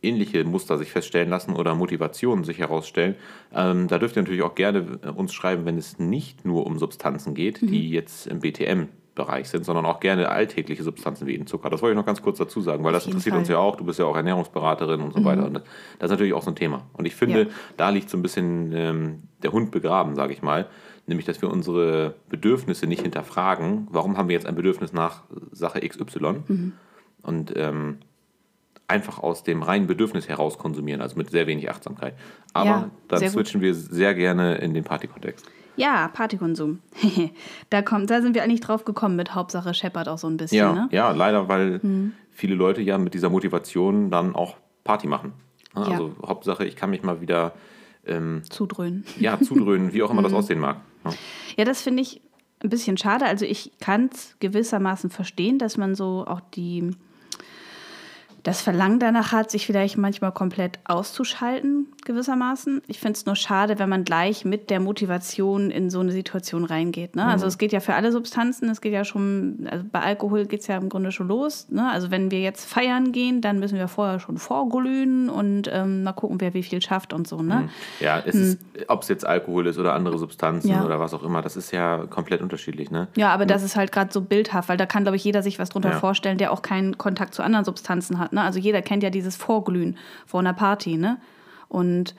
ähnliche 0.02 0.46
Muster 0.46 0.78
sich 0.78 0.92
feststellen 0.92 1.30
lassen 1.30 1.56
oder 1.56 1.76
Motivationen 1.76 2.46
sich 2.46 2.60
herausstellen. 2.60 3.16
Ähm, 3.54 3.90
da 3.90 4.00
dürft 4.00 4.16
ihr 4.16 4.22
natürlich 4.22 4.44
auch 4.44 4.56
gerne 4.56 5.00
äh, 5.04 5.10
uns 5.10 5.34
schreiben, 5.34 5.66
wenn 5.66 5.78
es 5.78 6.00
nicht 6.00 6.46
nur 6.46 6.66
um 6.66 6.80
Substanzen 6.80 7.34
geht, 7.34 7.62
mhm. 7.62 7.68
die 7.68 7.90
jetzt 7.90 8.28
im 8.28 8.40
BTM 8.40 8.88
Bereich 9.20 9.50
sind, 9.50 9.66
sondern 9.66 9.86
auch 9.86 10.00
gerne 10.00 10.30
alltägliche 10.30 10.82
Substanzen 10.84 11.28
wie 11.28 11.34
eben 11.34 11.46
Zucker. 11.46 11.70
Das 11.70 11.82
wollte 11.82 11.94
ich 11.94 11.98
noch 11.98 12.06
ganz 12.06 12.22
kurz 12.22 12.38
dazu 12.38 12.62
sagen, 12.62 12.86
weil 12.86 12.94
das 12.94 13.06
interessiert 13.06 13.34
Fall. 13.34 13.40
uns 13.40 13.50
ja 13.50 13.58
auch. 13.58 13.76
Du 13.76 13.84
bist 13.84 14.00
ja 14.00 14.06
auch 14.06 14.16
Ernährungsberaterin 14.16 15.02
und 15.02 15.14
so 15.14 15.20
mhm. 15.20 15.26
weiter. 15.26 15.46
Und 15.46 15.56
das 15.56 15.64
ist 16.08 16.12
natürlich 16.12 16.34
auch 16.34 16.42
so 16.42 16.52
ein 16.52 16.56
Thema. 16.56 16.84
Und 16.94 17.06
ich 17.06 17.16
finde, 17.16 17.42
ja. 17.44 17.50
da 17.76 17.90
liegt 17.90 18.10
so 18.10 18.18
ein 18.18 18.22
bisschen 18.22 18.72
ähm, 18.74 19.24
der 19.44 19.52
Hund 19.52 19.72
begraben, 19.72 20.16
sage 20.16 20.32
ich 20.32 20.42
mal. 20.42 20.68
Nämlich, 21.06 21.26
dass 21.26 21.42
wir 21.42 21.52
unsere 21.52 22.16
Bedürfnisse 22.30 22.88
nicht 22.88 23.02
hinterfragen. 23.02 23.88
Warum 23.92 24.18
haben 24.18 24.30
wir 24.30 24.34
jetzt 24.34 24.46
ein 24.46 24.56
Bedürfnis 24.56 24.94
nach 24.94 25.24
Sache 25.52 25.82
XY? 25.82 26.36
Mhm. 26.48 26.74
Und 27.22 27.54
ähm, 27.58 27.98
einfach 28.88 29.20
aus 29.20 29.44
dem 29.44 29.62
reinen 29.62 29.88
Bedürfnis 29.88 30.30
heraus 30.30 30.58
konsumieren, 30.58 31.02
also 31.02 31.18
mit 31.18 31.30
sehr 31.30 31.46
wenig 31.48 31.70
Achtsamkeit. 31.70 32.16
Aber 32.54 32.70
Ja, 32.70 32.90
dann 33.08 33.20
sehr 33.20 33.30
gut. 33.30 33.36
switchen 33.36 33.62
wir 33.62 33.76
sehr 33.76 34.16
gerne 34.16 34.56
in 34.56 34.74
den 34.74 34.84
Partykontext. 34.84 35.46
Ja, 35.80 36.08
Partykonsum. 36.10 36.80
da, 37.70 37.82
kommt, 37.82 38.10
da 38.10 38.22
sind 38.22 38.36
wir 38.36 38.44
eigentlich 38.44 38.62
drauf 38.62 38.86
gekommen 38.86 39.16
mit 39.16 39.34
Hauptsache 39.36 39.74
Shepard 39.74 40.08
auch 40.10 40.18
so 40.18 40.28
ein 40.28 40.38
bisschen. 40.38 40.58
Ja, 40.58 40.74
Ne? 40.74 40.90
ja, 40.92 41.12
leider, 41.12 41.48
weil 41.48 41.80
viele 42.32 42.56
Leute 42.56 42.82
ja 42.82 42.98
mit 42.98 43.14
dieser 43.14 43.30
Motivation 43.30 44.12
dann 44.12 44.36
auch 44.36 44.58
Party 44.84 45.08
machen. 45.08 45.34
Ne? 45.76 45.84
Ja. 45.86 45.92
Also 45.92 46.16
Hauptsache, 46.26 46.66
ich 46.66 46.76
kann 46.76 46.90
mich 46.90 47.04
mal 47.04 47.22
wieder 47.22 47.54
ähm, 48.06 48.42
Zudröhnen. 48.50 49.04
ja, 49.20 49.40
zudröhnen, 49.40 49.94
wie 49.94 50.04
auch 50.04 50.10
immer 50.12 50.22
das 50.22 50.34
aussehen 50.40 50.60
mag. 50.60 50.78
Ja. 51.06 51.12
Ja, 51.58 51.66
das 51.66 51.82
finde 51.82 52.02
ich 52.02 52.22
ein 52.64 52.70
bisschen 52.70 52.98
schade. 52.98 53.26
Also 53.26 53.46
ich 53.46 53.72
kann 53.80 54.10
es 54.14 54.36
gewissermaßen 54.40 55.10
verstehen, 55.10 55.60
dass 55.60 55.78
man 55.78 55.96
so 55.96 56.26
auch 56.28 56.42
die 56.42 56.92
das 58.44 58.62
Verlangen 58.62 59.00
danach 59.00 59.32
hat, 59.32 59.52
sich 59.52 59.66
vielleicht 59.66 59.98
manchmal 59.98 60.32
komplett 60.32 60.80
auszuschalten, 60.86 61.88
gewissermaßen. 62.06 62.82
Ich 62.88 63.00
finde 63.00 63.18
es 63.18 63.26
nur 63.26 63.36
schade, 63.36 63.80
wenn 63.80 63.90
man 63.90 64.04
gleich 64.04 64.46
mit 64.46 64.70
der 64.70 64.80
Motivation 64.80 65.72
in 65.72 65.90
so 65.90 66.00
eine 66.00 66.12
Situation 66.12 66.64
reingeht. 66.66 67.16
Ne? 67.16 67.26
Also 67.26 67.46
es 67.46 67.58
geht 67.58 67.72
ja 67.74 67.80
für 67.80 67.96
alle 67.96 68.12
Substanzen, 68.12 68.70
es 68.70 68.82
geht 68.82 68.94
ja 68.94 69.04
schon, 69.04 69.68
also 69.70 69.84
bei 69.92 70.00
Alkohol 70.00 70.46
geht 70.46 70.62
es 70.62 70.68
ja 70.68 70.78
im 70.78 70.90
Grunde 70.90 71.12
schon 71.12 71.28
los. 71.28 71.68
Ne? 71.70 71.90
Also 71.90 72.12
wenn 72.12 72.32
wir 72.32 72.40
jetzt 72.42 72.66
feiern 72.66 73.12
gehen, 73.12 73.42
dann 73.42 73.60
müssen 73.60 73.78
wir 73.78 73.88
vorher 73.88 74.20
schon 74.20 74.38
vorglühen 74.38 75.30
und 75.30 75.70
ähm, 75.72 76.04
mal 76.04 76.14
gucken, 76.14 76.40
wer 76.42 76.54
wie 76.54 76.64
viel 76.64 76.82
schafft 76.82 77.14
und 77.14 77.28
so. 77.28 77.42
Ne? 77.42 77.70
Ja, 78.00 78.22
es 78.26 78.36
ist, 78.36 78.60
ob 78.88 79.02
es 79.04 79.10
jetzt 79.10 79.26
Alkohol 79.26 79.68
ist 79.68 79.78
oder 79.78 79.94
andere 79.94 80.18
Substanzen 80.18 80.70
Ja. 80.70 80.86
oder 80.86 81.00
was 81.00 81.14
auch 81.14 81.24
immer, 81.24 81.42
das 81.42 81.58
ist 81.58 81.72
ja 81.72 82.06
komplett 82.10 82.42
unterschiedlich. 82.42 82.90
Ne? 82.92 83.08
Ja, 83.16 83.30
aber 83.34 83.46
das 83.46 83.64
ist 83.64 83.76
halt 83.76 83.92
gerade 83.92 84.12
so 84.14 84.22
bildhaft, 84.22 84.70
weil 84.70 84.78
da 84.78 84.86
kann, 84.86 85.04
glaube 85.04 85.18
ich, 85.18 85.24
jeder 85.24 85.44
sich 85.44 85.60
was 85.60 85.70
drunter 85.70 85.92
Ja. 85.92 86.00
vorstellen, 86.00 86.38
der 86.38 86.52
auch 86.52 86.62
keinen 86.62 86.98
Kontakt 86.98 87.34
zu 87.34 87.44
anderen 87.44 87.66
Substanzen 87.66 88.18
hat. 88.20 88.29
Ne? 88.32 88.42
Also 88.42 88.60
jeder 88.60 88.82
kennt 88.82 89.04
ja 89.04 89.10
dieses 89.10 89.36
Vorglühen 89.36 89.98
vor 90.26 90.40
einer 90.40 90.54
Party. 90.54 90.98
Ne? 90.98 91.18
Und 91.68 92.16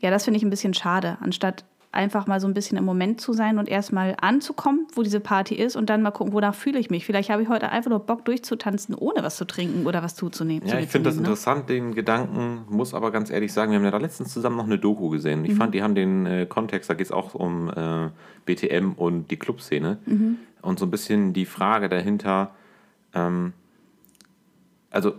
ja, 0.00 0.10
das 0.10 0.24
finde 0.24 0.38
ich 0.38 0.44
ein 0.44 0.50
bisschen 0.50 0.74
schade, 0.74 1.18
anstatt 1.20 1.64
einfach 1.94 2.26
mal 2.26 2.40
so 2.40 2.48
ein 2.48 2.54
bisschen 2.54 2.76
im 2.76 2.84
Moment 2.84 3.20
zu 3.20 3.32
sein 3.32 3.58
und 3.58 3.68
erstmal 3.68 4.16
anzukommen, 4.20 4.86
wo 4.94 5.02
diese 5.02 5.20
Party 5.20 5.54
ist 5.54 5.76
und 5.76 5.88
dann 5.88 6.02
mal 6.02 6.10
gucken, 6.10 6.32
wonach 6.32 6.54
fühle 6.54 6.78
ich 6.78 6.90
mich. 6.90 7.06
Vielleicht 7.06 7.30
habe 7.30 7.42
ich 7.42 7.48
heute 7.48 7.70
einfach 7.70 7.88
nur 7.88 8.00
Bock 8.00 8.24
durchzutanzen, 8.24 8.94
ohne 8.94 9.22
was 9.22 9.36
zu 9.36 9.44
trinken 9.46 9.86
oder 9.86 10.02
was 10.02 10.16
zuzunehmen. 10.16 10.68
Ja, 10.68 10.78
ich 10.80 10.88
finde 10.88 11.08
das 11.08 11.14
nehmen, 11.14 11.26
interessant, 11.26 11.68
den 11.68 11.94
Gedanken, 11.94 12.64
muss 12.68 12.94
aber 12.94 13.12
ganz 13.12 13.30
ehrlich 13.30 13.52
sagen, 13.52 13.70
wir 13.70 13.78
haben 13.78 13.84
ja 13.84 13.92
da 13.92 13.98
letztens 13.98 14.32
zusammen 14.32 14.56
noch 14.56 14.64
eine 14.64 14.78
Doku 14.78 15.08
gesehen. 15.08 15.40
Mhm. 15.40 15.44
Ich 15.46 15.54
fand, 15.54 15.74
die 15.74 15.82
haben 15.82 15.94
den 15.94 16.26
äh, 16.26 16.46
Kontext, 16.46 16.90
da 16.90 16.94
geht 16.94 17.06
es 17.06 17.12
auch 17.12 17.34
um 17.34 17.70
äh, 17.70 18.10
BTM 18.44 18.92
und 18.96 19.30
die 19.30 19.36
Clubszene. 19.36 19.98
Mhm. 20.04 20.38
Und 20.62 20.78
so 20.78 20.86
ein 20.86 20.90
bisschen 20.90 21.32
die 21.32 21.46
Frage 21.46 21.88
dahinter, 21.88 22.50
ähm, 23.14 23.52
also 24.94 25.14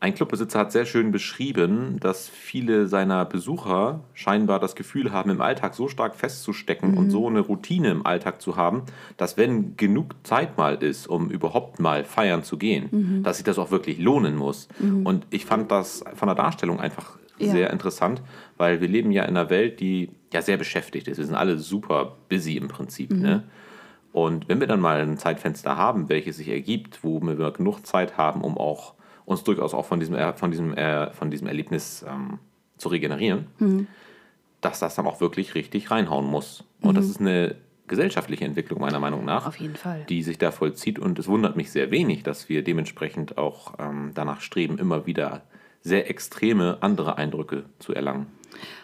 ein 0.00 0.14
Clubbesitzer 0.14 0.58
hat 0.58 0.72
sehr 0.72 0.84
schön 0.84 1.12
beschrieben, 1.12 1.98
dass 2.00 2.28
viele 2.28 2.88
seiner 2.88 3.24
Besucher 3.24 4.00
scheinbar 4.14 4.58
das 4.58 4.74
Gefühl 4.74 5.12
haben, 5.12 5.30
im 5.30 5.40
Alltag 5.40 5.76
so 5.76 5.86
stark 5.86 6.16
festzustecken 6.16 6.96
und 6.98 7.10
so 7.10 7.28
eine 7.28 7.38
Routine 7.38 7.90
im 7.92 8.04
Alltag 8.04 8.42
zu 8.42 8.56
haben, 8.56 8.82
dass 9.16 9.36
wenn 9.36 9.76
genug 9.76 10.16
Zeit 10.24 10.58
mal 10.58 10.74
ist, 10.82 11.06
um 11.06 11.30
überhaupt 11.30 11.78
mal 11.78 12.04
feiern 12.04 12.42
zu 12.42 12.58
gehen, 12.58 13.22
dass 13.22 13.36
sich 13.36 13.44
das 13.44 13.60
auch 13.60 13.70
wirklich 13.70 14.00
lohnen 14.00 14.34
muss. 14.34 14.66
Und 15.04 15.24
ich 15.30 15.44
fand 15.44 15.70
das 15.70 16.02
von 16.16 16.26
der 16.26 16.34
Darstellung 16.34 16.80
einfach 16.80 17.16
Ja. 17.38 17.52
sehr 17.52 17.70
interessant, 17.70 18.22
weil 18.56 18.80
wir 18.80 18.88
leben 18.88 19.12
ja 19.12 19.22
in 19.22 19.36
einer 19.36 19.50
Welt, 19.50 19.78
die 19.78 20.10
ja 20.32 20.42
sehr 20.42 20.56
beschäftigt 20.56 21.06
ist. 21.06 21.18
Wir 21.18 21.26
sind 21.26 21.36
alle 21.36 21.58
super 21.58 22.16
busy 22.28 22.56
im 22.56 22.66
Prinzip. 22.68 23.12
Ne? 23.12 23.44
Und 24.12 24.48
wenn 24.48 24.60
wir 24.60 24.66
dann 24.66 24.80
mal 24.80 25.00
ein 25.00 25.16
Zeitfenster 25.16 25.76
haben, 25.76 26.08
welches 26.08 26.36
sich 26.36 26.48
ergibt, 26.48 27.02
wo 27.02 27.20
wir 27.20 27.50
genug 27.52 27.86
Zeit 27.86 28.16
haben, 28.16 28.42
um 28.42 28.58
auch 28.58 28.94
uns 29.24 29.44
durchaus 29.44 29.72
auch 29.72 29.86
von 29.86 30.00
diesem, 30.00 30.16
von 30.34 30.50
diesem, 30.50 30.74
von 31.12 31.30
diesem 31.30 31.46
Erlebnis 31.46 32.04
ähm, 32.06 32.38
zu 32.76 32.88
regenerieren, 32.88 33.46
dass 34.60 34.80
das 34.80 34.94
dann 34.96 35.06
auch 35.06 35.20
wirklich 35.20 35.54
richtig 35.54 35.90
reinhauen 35.90 36.26
muss. 36.26 36.64
Und 36.82 36.96
das 36.96 37.06
ist 37.06 37.20
eine 37.20 37.56
gesellschaftliche 37.86 38.44
Entwicklung 38.44 38.80
meiner 38.80 39.00
Meinung 39.00 39.24
nach, 39.24 39.46
Auf 39.46 39.56
jeden 39.56 39.76
Fall. 39.76 40.04
die 40.08 40.22
sich 40.22 40.38
da 40.38 40.50
vollzieht. 40.50 40.98
Und 40.98 41.18
es 41.18 41.28
wundert 41.28 41.56
mich 41.56 41.70
sehr 41.70 41.90
wenig, 41.90 42.22
dass 42.22 42.48
wir 42.48 42.64
dementsprechend 42.64 43.38
auch 43.38 43.74
ähm, 43.78 44.12
danach 44.14 44.40
streben, 44.40 44.78
immer 44.78 45.06
wieder 45.06 45.42
sehr 45.82 46.08
extreme 46.08 46.78
andere 46.80 47.18
Eindrücke 47.18 47.64
zu 47.78 47.92
erlangen. 47.92 48.26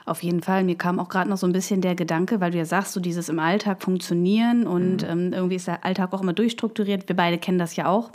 Auf 0.05 0.23
jeden 0.23 0.43
Fall. 0.43 0.65
Mir 0.65 0.77
kam 0.77 0.99
auch 0.99 1.09
gerade 1.09 1.29
noch 1.29 1.37
so 1.37 1.47
ein 1.47 1.53
bisschen 1.53 1.81
der 1.81 1.95
Gedanke, 1.95 2.41
weil 2.41 2.51
du 2.51 2.59
ja 2.59 2.65
sagst, 2.65 2.93
so 2.93 3.01
dieses 3.01 3.29
im 3.29 3.39
Alltag 3.39 3.83
funktionieren 3.83 4.67
und 4.67 5.03
ähm, 5.03 5.33
irgendwie 5.33 5.57
ist 5.57 5.67
der 5.67 5.85
Alltag 5.85 6.13
auch 6.13 6.23
immer 6.23 6.33
durchstrukturiert. 6.33 7.09
Wir 7.09 7.17
beide 7.17 7.39
kennen 7.39 7.59
das 7.59 7.77
ja 7.77 7.87
auch. 7.87 8.11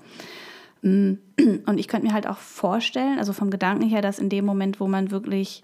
Mm, 0.81 1.13
Und 1.65 1.79
ich 1.79 1.87
könnte 1.87 2.07
mir 2.07 2.13
halt 2.13 2.27
auch 2.27 2.37
vorstellen, 2.37 3.17
also 3.17 3.33
vom 3.33 3.49
Gedanken 3.49 3.87
her, 3.87 4.01
dass 4.01 4.19
in 4.19 4.29
dem 4.29 4.45
Moment, 4.45 4.79
wo 4.79 4.87
man 4.87 5.11
wirklich 5.11 5.63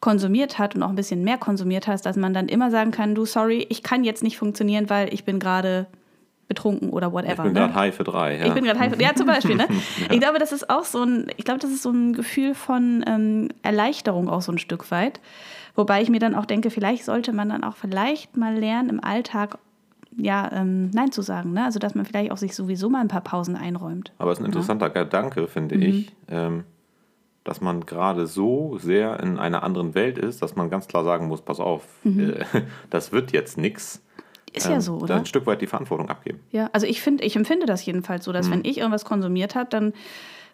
konsumiert 0.00 0.58
hat 0.58 0.74
und 0.74 0.82
auch 0.82 0.88
ein 0.88 0.96
bisschen 0.96 1.22
mehr 1.22 1.38
konsumiert 1.38 1.86
hat, 1.86 2.04
dass 2.04 2.16
man 2.16 2.34
dann 2.34 2.48
immer 2.48 2.70
sagen 2.70 2.90
kann, 2.90 3.14
du, 3.14 3.24
sorry, 3.24 3.64
ich 3.68 3.84
kann 3.84 4.02
jetzt 4.02 4.24
nicht 4.24 4.36
funktionieren, 4.36 4.90
weil 4.90 5.14
ich 5.14 5.24
bin 5.24 5.38
gerade 5.38 5.86
betrunken 6.48 6.90
oder 6.90 7.08
Ich 7.08 7.12
whatever. 7.12 7.42
bin 7.44 7.52
ne? 7.52 7.60
gerade 7.60 7.74
high 7.74 7.94
für 7.94 8.04
drei. 8.04 8.38
Ja. 8.38 8.46
Ich 8.46 8.52
bin 8.54 8.64
gerade 8.64 8.78
high. 8.78 9.00
Ja, 9.00 9.14
zum 9.14 9.26
Beispiel. 9.26 9.56
Ne? 9.56 9.66
Ich 10.10 10.20
glaube, 10.20 10.38
das 10.38 10.52
ist 10.52 10.68
auch 10.70 10.84
so 10.84 11.02
ein, 11.02 11.26
ich 11.36 11.44
glaube, 11.44 11.60
das 11.60 11.70
ist 11.70 11.82
so 11.82 11.90
ein 11.90 12.12
Gefühl 12.12 12.54
von 12.54 13.04
ähm, 13.06 13.48
Erleichterung 13.62 14.28
auch 14.28 14.42
so 14.42 14.52
ein 14.52 14.58
Stück 14.58 14.90
weit. 14.90 15.20
Wobei 15.74 16.02
ich 16.02 16.10
mir 16.10 16.18
dann 16.20 16.34
auch 16.34 16.44
denke, 16.44 16.70
vielleicht 16.70 17.04
sollte 17.04 17.32
man 17.32 17.48
dann 17.48 17.64
auch 17.64 17.76
vielleicht 17.76 18.36
mal 18.36 18.54
lernen, 18.54 18.90
im 18.90 19.02
Alltag 19.02 19.56
ja 20.18 20.50
ähm, 20.52 20.90
Nein 20.92 21.10
zu 21.12 21.22
sagen. 21.22 21.54
Ne? 21.54 21.64
Also, 21.64 21.78
dass 21.78 21.94
man 21.94 22.04
vielleicht 22.04 22.30
auch 22.32 22.36
sich 22.36 22.54
sowieso 22.54 22.90
mal 22.90 23.00
ein 23.00 23.08
paar 23.08 23.22
Pausen 23.22 23.56
einräumt. 23.56 24.12
Aber 24.18 24.30
es 24.32 24.38
ist 24.38 24.44
ein 24.44 24.46
interessanter 24.48 24.90
Gedanke, 24.90 25.48
finde 25.48 25.76
Mhm. 25.76 25.82
ich, 25.82 26.12
ähm, 26.28 26.64
dass 27.44 27.60
man 27.62 27.86
gerade 27.86 28.26
so 28.26 28.76
sehr 28.78 29.18
in 29.20 29.38
einer 29.38 29.62
anderen 29.62 29.94
Welt 29.94 30.18
ist, 30.18 30.42
dass 30.42 30.54
man 30.54 30.68
ganz 30.68 30.86
klar 30.86 31.02
sagen 31.04 31.26
muss, 31.28 31.40
pass 31.40 31.58
auf, 31.60 31.84
äh, 32.04 32.44
das 32.90 33.10
wird 33.12 33.32
jetzt 33.32 33.56
nichts. 33.56 34.02
Ist 34.54 34.68
ja 34.68 34.80
so, 34.80 34.96
oder? 34.98 35.16
ein 35.16 35.26
Stück 35.26 35.46
weit 35.46 35.60
die 35.62 35.66
Verantwortung 35.66 36.08
abgeben. 36.08 36.40
Ja, 36.50 36.68
also 36.72 36.86
ich 36.86 37.00
finde, 37.00 37.24
ich 37.24 37.36
empfinde 37.36 37.66
das 37.66 37.84
jedenfalls 37.86 38.24
so, 38.24 38.32
dass 38.32 38.48
Mhm. 38.48 38.52
wenn 38.52 38.64
ich 38.64 38.78
irgendwas 38.78 39.04
konsumiert 39.04 39.54
habe, 39.54 39.68
dann 39.70 39.92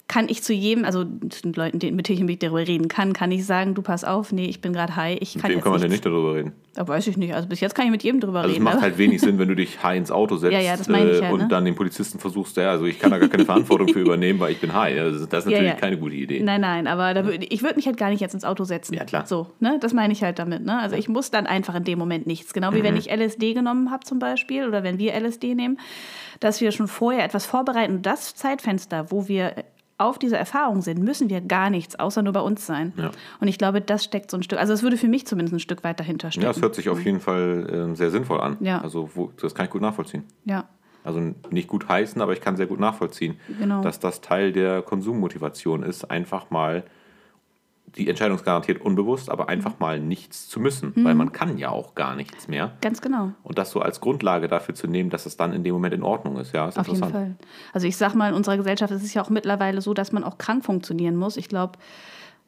kann 0.09 0.31
ich 0.31 0.43
zu 0.43 0.55
jedem, 0.55 0.87
also 0.87 1.05
zu 1.29 1.43
den 1.43 1.53
Leuten, 1.53 1.77
mit 1.95 2.09
denen 2.09 2.27
ich 2.31 2.39
darüber 2.39 2.67
reden 2.67 2.89
kann, 2.89 3.13
kann 3.13 3.31
ich 3.31 3.45
sagen, 3.45 3.75
du 3.75 3.83
pass 3.83 4.05
auf, 4.05 4.33
nee, 4.33 4.47
ich 4.47 4.63
bin 4.63 4.73
gerade 4.73 4.97
high, 4.97 5.19
ich 5.21 5.35
Mit 5.35 5.43
kann 5.43 5.51
wem 5.51 5.57
jetzt 5.59 5.65
kann 5.65 5.73
man 5.73 5.81
denn 5.83 5.91
nicht 5.91 6.07
darüber 6.07 6.35
reden? 6.35 6.53
Da 6.75 6.89
weiß 6.89 7.09
ich 7.09 7.17
nicht. 7.19 7.35
Also 7.35 7.47
bis 7.49 7.61
jetzt 7.61 7.75
kann 7.75 7.85
ich 7.85 7.91
mit 7.91 8.03
jedem 8.05 8.21
drüber 8.21 8.39
Also 8.39 8.49
es 8.49 8.55
reden. 8.55 8.65
macht 8.65 8.75
aber- 8.77 8.83
halt 8.85 8.97
wenig 8.99 9.21
Sinn, 9.21 9.39
wenn 9.39 9.49
du 9.49 9.55
dich 9.55 9.83
high 9.83 9.99
ins 9.99 10.11
Auto 10.11 10.37
setzt 10.37 10.53
Ja, 10.55 10.61
ja, 10.61 10.75
ich 10.81 10.89
äh, 10.89 11.21
ja, 11.21 11.31
und 11.31 11.41
ne? 11.41 11.49
dann 11.49 11.65
den 11.67 11.75
Polizisten 11.75 12.19
versuchst, 12.19 12.57
ja, 12.57 12.71
also 12.71 12.87
ich 12.87 12.99
kann 12.99 13.11
da 13.11 13.19
gar 13.19 13.29
keine 13.29 13.45
Verantwortung 13.45 13.89
für 13.89 14.01
übernehmen, 14.01 14.41
weil 14.41 14.53
ich 14.53 14.61
bin 14.61 14.73
high. 14.73 14.99
Also 14.99 15.27
das 15.27 15.45
ist 15.45 15.51
natürlich 15.51 15.77
keine 15.77 15.99
gute 15.99 16.15
Idee. 16.15 16.41
Nein, 16.43 16.63
nein, 16.63 16.87
aber 16.87 17.13
da 17.13 17.29
ich 17.29 17.63
würde 17.63 17.77
mich 17.77 17.87
halt 17.87 17.99
gar 17.99 18.09
nicht 18.09 18.21
jetzt 18.21 18.33
ins 18.33 18.45
Auto 18.45 18.65
setzen. 18.65 18.95
Ja, 18.95 19.05
klar. 19.05 19.27
So, 19.27 19.49
ne? 19.61 19.77
Das 19.81 19.93
meine 19.93 20.13
ich 20.15 20.23
halt 20.23 20.39
damit. 20.39 20.65
Ne? 20.65 20.79
Also 20.79 20.97
ich 20.97 21.09
muss 21.11 21.31
dann 21.31 21.47
einfach 21.47 21.75
in 21.75 21.85
dem 21.85 21.99
Moment 21.99 22.27
nichts. 22.27 22.55
Genau 22.55 22.73
wie 22.73 22.83
wenn 22.83 22.95
Mhm. 22.95 23.01
ich 23.01 23.11
LSD 23.11 23.53
genommen 23.53 23.91
habe 23.91 24.07
zum 24.07 24.19
Beispiel 24.21 24.67
oder 24.67 24.83
wenn 24.83 24.99
wir 24.99 25.13
LSD 25.21 25.55
nehmen, 25.55 25.79
dass 26.41 26.63
wir 26.63 26.73
schon 26.73 26.89
vorher 26.89 27.25
etwas 27.25 27.45
vorbereiten. 27.45 27.97
Und 27.97 28.07
das 28.07 28.35
Zeitfenster, 28.37 29.11
wo 29.11 29.29
wir 29.29 29.53
auf 29.99 30.19
diese 30.19 30.37
Erfahrung 30.37 30.81
sind, 30.81 31.03
müssen 31.03 31.29
wir 31.29 31.41
gar 31.41 31.71
nichts, 31.71 31.99
außer 31.99 32.23
nur 32.23 32.33
bei 32.33 32.41
uns 32.41 32.65
sein. 32.65 32.93
Ja. 32.97 33.11
Und 33.41 33.49
ich 33.49 33.59
glaube, 33.59 33.81
das 33.81 34.05
steckt 34.05 34.31
so 34.31 34.37
ein 34.37 34.43
Stück, 34.43 34.59
also 34.61 34.73
es 34.73 34.83
würde 34.83 34.97
für 34.97 35.09
mich 35.09 35.27
zumindest 35.27 35.55
ein 35.55 35.61
Stück 35.61 35.83
weit 35.85 35.99
dahinter 36.01 36.31
stecken. 36.31 36.45
Ja, 36.45 36.51
es 36.53 36.63
hört 36.63 36.75
sich 36.77 36.89
auf 36.89 37.05
jeden 37.05 37.21
Fall 37.21 37.69
ähm, 37.73 37.97
sehr 37.97 38.11
sinnvoll 38.11 38.41
an. 38.41 38.57
Ja. 38.61 38.81
Also 38.81 39.11
wo, 39.15 39.33
das 39.41 39.55
kann 39.55 39.67
ich 39.67 39.71
gut 39.73 39.83
nachvollziehen. 39.83 40.23
Ja, 40.45 40.69
Also 41.05 41.21
nicht 41.51 41.69
gut 41.69 41.89
heißen, 41.89 42.23
aber 42.23 42.33
ich 42.33 42.41
kann 42.41 42.57
sehr 42.57 42.67
gut 42.67 42.79
nachvollziehen, 42.81 43.39
Genau. 43.59 43.83
dass 43.83 43.99
das 43.99 44.21
Teil 44.21 44.53
der 44.53 44.83
Konsummotivation 44.83 45.83
ist, 45.83 46.11
einfach 46.11 46.51
mal 46.51 46.85
die 47.97 48.09
Entscheidung 48.09 48.37
ist 48.37 48.45
garantiert 48.45 48.81
unbewusst, 48.81 49.31
aber 49.31 49.49
einfach 49.49 49.79
mal 49.79 50.01
nichts 50.01 50.49
zu 50.49 50.61
müssen, 50.61 50.93
weil 50.97 51.15
man 51.15 51.33
kann 51.33 51.59
ja 51.59 51.71
auch 51.71 51.95
gar 51.95 52.15
nichts 52.15 52.49
mehr. 52.49 52.73
ganz 52.81 53.01
genau. 53.01 53.33
Und 53.43 53.59
das 53.59 53.71
so 53.71 53.81
als 53.81 54.01
Grundlage 54.01 54.49
dafür 54.49 54.75
zu 54.75 54.87
nehmen, 54.87 55.11
dass 55.11 55.27
es 55.27 55.37
dann 55.37 55.53
in 55.53 55.65
dem 55.65 55.75
Moment 55.75 55.95
in 55.95 56.03
Ordnung 56.03 56.37
ist, 56.37 56.53
ja, 56.53 56.69
ist 56.69 56.79
Auf 56.79 56.87
jeden 56.87 56.97
interessant. 56.99 57.37
Fall. 57.39 57.47
Also 57.73 57.87
ich 57.87 57.97
sag 57.97 58.15
mal, 58.15 58.29
in 58.31 58.35
unserer 58.35 58.57
Gesellschaft 58.57 58.93
ist 58.93 59.03
es 59.03 59.15
ja 59.15 59.23
auch 59.23 59.31
mittlerweile 59.31 59.81
so, 59.81 59.95
dass 59.95 60.13
man 60.13 60.25
auch 60.25 60.39
krank 60.39 60.65
funktionieren 60.65 61.17
muss. 61.17 61.37
Ich 61.37 61.49
glaube, 61.49 61.79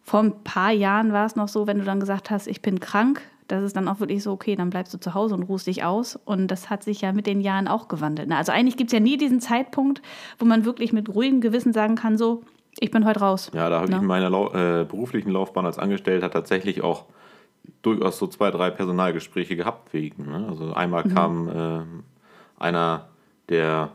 vor 0.03 0.21
ein 0.21 0.43
paar 0.45 0.73
Jahren 0.73 1.13
war 1.13 1.27
es 1.27 1.37
noch 1.37 1.49
so, 1.49 1.67
wenn 1.67 1.79
du 1.79 1.85
dann 1.85 2.01
gesagt 2.01 2.31
hast, 2.31 2.47
ich 2.47 2.63
bin 2.63 2.81
krank, 2.81 3.23
das 3.49 3.65
ist 3.65 3.77
dann 3.77 3.89
auch 3.89 4.01
wirklich 4.01 4.23
so, 4.23 4.33
okay, 4.33 4.55
dann 4.57 4.71
bleibst 4.71 4.95
du 4.95 4.99
zu 4.99 5.15
Hause 5.15 5.35
und 5.35 5.43
ruhst 5.43 5.67
dich 5.67 5.85
aus. 5.85 6.17
Und 6.25 6.49
das 6.49 6.71
hat 6.71 6.85
sich 6.85 7.01
ja 7.01 7.13
mit 7.13 7.27
den 7.27 7.41
Jahren 7.41 7.67
auch 7.67 7.89
gewandelt. 7.89 8.29
Na, 8.29 8.39
Also 8.39 8.53
eigentlich 8.53 8.77
gibt 8.77 8.89
es 8.91 8.93
ja 8.93 9.01
nie 9.01 9.17
diesen 9.17 9.41
Zeitpunkt, 9.41 10.03
wo 10.39 10.45
man 10.45 10.65
wirklich 10.65 10.93
mit 10.93 11.09
ruhigem 11.09 11.41
Gewissen 11.41 11.73
sagen 11.73 11.97
kann, 11.97 12.17
so, 12.17 12.43
ich 12.81 12.91
bin 12.91 13.05
heute 13.05 13.21
raus. 13.21 13.51
Ja, 13.55 13.69
da 13.69 13.77
habe 13.77 13.87
ich 13.87 13.91
Ne? 13.93 13.99
in 13.99 14.07
meiner 14.07 14.31
Lau 14.31 14.49
äh, 14.53 14.85
beruflichen 14.85 15.31
Laufbahn 15.31 15.67
als 15.67 15.79
Angestellter 15.79 16.31
tatsächlich 16.31 16.83
auch 16.83 17.05
durchaus 17.83 18.19
so 18.19 18.27
zwei, 18.27 18.51
drei 18.51 18.71
Personalgespräche 18.71 19.55
gehabt 19.57 19.93
wegen. 19.93 20.27
Ne? 20.31 20.47
Also 20.49 20.73
einmal 20.73 21.05
Mhm. 21.05 21.15
kam 21.15 21.49
äh, 21.49 22.63
einer 22.63 23.09
der, 23.49 23.93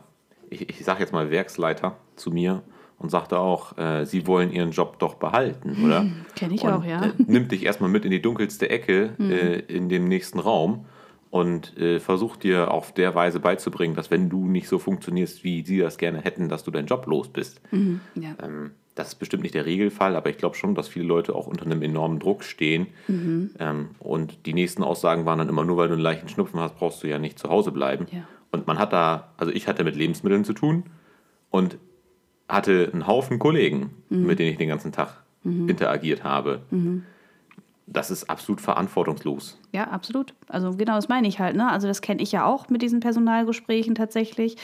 ich, 0.50 0.68
ich 0.68 0.84
sage 0.84 1.00
jetzt 1.00 1.12
mal 1.12 1.30
Werksleiter 1.30 1.96
zu 2.16 2.30
mir 2.30 2.62
und 2.98 3.10
sagte 3.10 3.38
auch, 3.38 3.76
äh, 3.76 4.04
Sie 4.06 4.26
wollen 4.26 4.50
Ihren 4.52 4.70
Job 4.70 4.98
doch 4.98 5.14
behalten, 5.14 5.84
oder? 5.84 6.06
Kenn 6.36 6.50
ich 6.52 6.62
und, 6.62 6.72
auch, 6.72 6.84
ja. 6.84 6.98
Mhm. 6.98 7.04
Äh, 7.04 7.12
nimmt 7.26 7.52
dich 7.52 7.64
erstmal 7.64 7.90
mit 7.90 8.04
in 8.04 8.10
die 8.10 8.22
dunkelste 8.22 8.70
Ecke 8.70 9.10
äh, 9.18 9.58
in 9.60 9.88
dem 9.88 10.08
nächsten 10.08 10.38
Raum 10.38 10.86
und 11.36 11.76
äh, 11.76 12.00
versucht 12.00 12.44
dir 12.44 12.70
auf 12.70 12.92
der 12.92 13.14
Weise 13.14 13.40
beizubringen, 13.40 13.94
dass 13.94 14.10
wenn 14.10 14.28
du 14.30 14.46
nicht 14.48 14.68
so 14.68 14.78
funktionierst, 14.78 15.44
wie 15.44 15.62
sie 15.64 15.78
das 15.78 15.98
gerne 15.98 16.20
hätten, 16.22 16.48
dass 16.48 16.64
du 16.64 16.70
deinen 16.70 16.86
Job 16.86 17.06
los 17.06 17.28
bist. 17.28 17.60
Ja. 17.72 18.34
Ähm, 18.42 18.70
das 18.94 19.08
ist 19.08 19.14
bestimmt 19.16 19.42
nicht 19.42 19.54
der 19.54 19.66
Regelfall, 19.66 20.16
aber 20.16 20.30
ich 20.30 20.38
glaube 20.38 20.56
schon, 20.56 20.74
dass 20.74 20.88
viele 20.88 21.04
Leute 21.04 21.34
auch 21.34 21.46
unter 21.46 21.66
einem 21.66 21.82
enormen 21.82 22.18
Druck 22.18 22.42
stehen. 22.44 22.86
Mhm. 23.08 23.50
Ähm, 23.58 23.88
und 23.98 24.46
die 24.46 24.54
nächsten 24.54 24.82
Aussagen 24.82 25.26
waren 25.26 25.38
dann 25.38 25.50
immer, 25.50 25.64
nur 25.64 25.76
weil 25.76 25.88
du 25.88 25.94
einen 25.94 26.02
leichten 26.02 26.28
Schnupfen 26.28 26.58
hast, 26.60 26.76
brauchst 26.78 27.02
du 27.02 27.08
ja 27.08 27.18
nicht 27.18 27.38
zu 27.38 27.50
Hause 27.50 27.72
bleiben. 27.72 28.06
Ja. 28.10 28.26
Und 28.52 28.66
man 28.66 28.78
hat 28.78 28.94
da, 28.94 29.34
also 29.36 29.52
ich 29.52 29.68
hatte 29.68 29.84
mit 29.84 29.96
Lebensmitteln 29.96 30.44
zu 30.44 30.54
tun 30.54 30.84
und 31.50 31.76
hatte 32.48 32.88
einen 32.92 33.06
Haufen 33.06 33.38
Kollegen, 33.38 33.90
Mhm. 34.08 34.26
mit 34.26 34.38
denen 34.38 34.52
ich 34.52 34.58
den 34.58 34.68
ganzen 34.68 34.92
Tag 34.92 35.22
interagiert 35.44 36.24
habe. 36.24 36.62
Das 37.88 38.10
ist 38.10 38.28
absolut 38.28 38.60
verantwortungslos. 38.60 39.58
Ja, 39.72 39.84
absolut. 39.84 40.34
Also 40.48 40.72
genau, 40.72 40.96
das 40.96 41.08
meine 41.08 41.28
ich 41.28 41.38
halt. 41.38 41.54
Ne? 41.54 41.70
Also 41.70 41.86
das 41.86 42.00
kenne 42.00 42.20
ich 42.20 42.32
ja 42.32 42.44
auch 42.44 42.68
mit 42.68 42.82
diesen 42.82 42.98
Personalgesprächen 42.98 43.94
tatsächlich. 43.94 44.56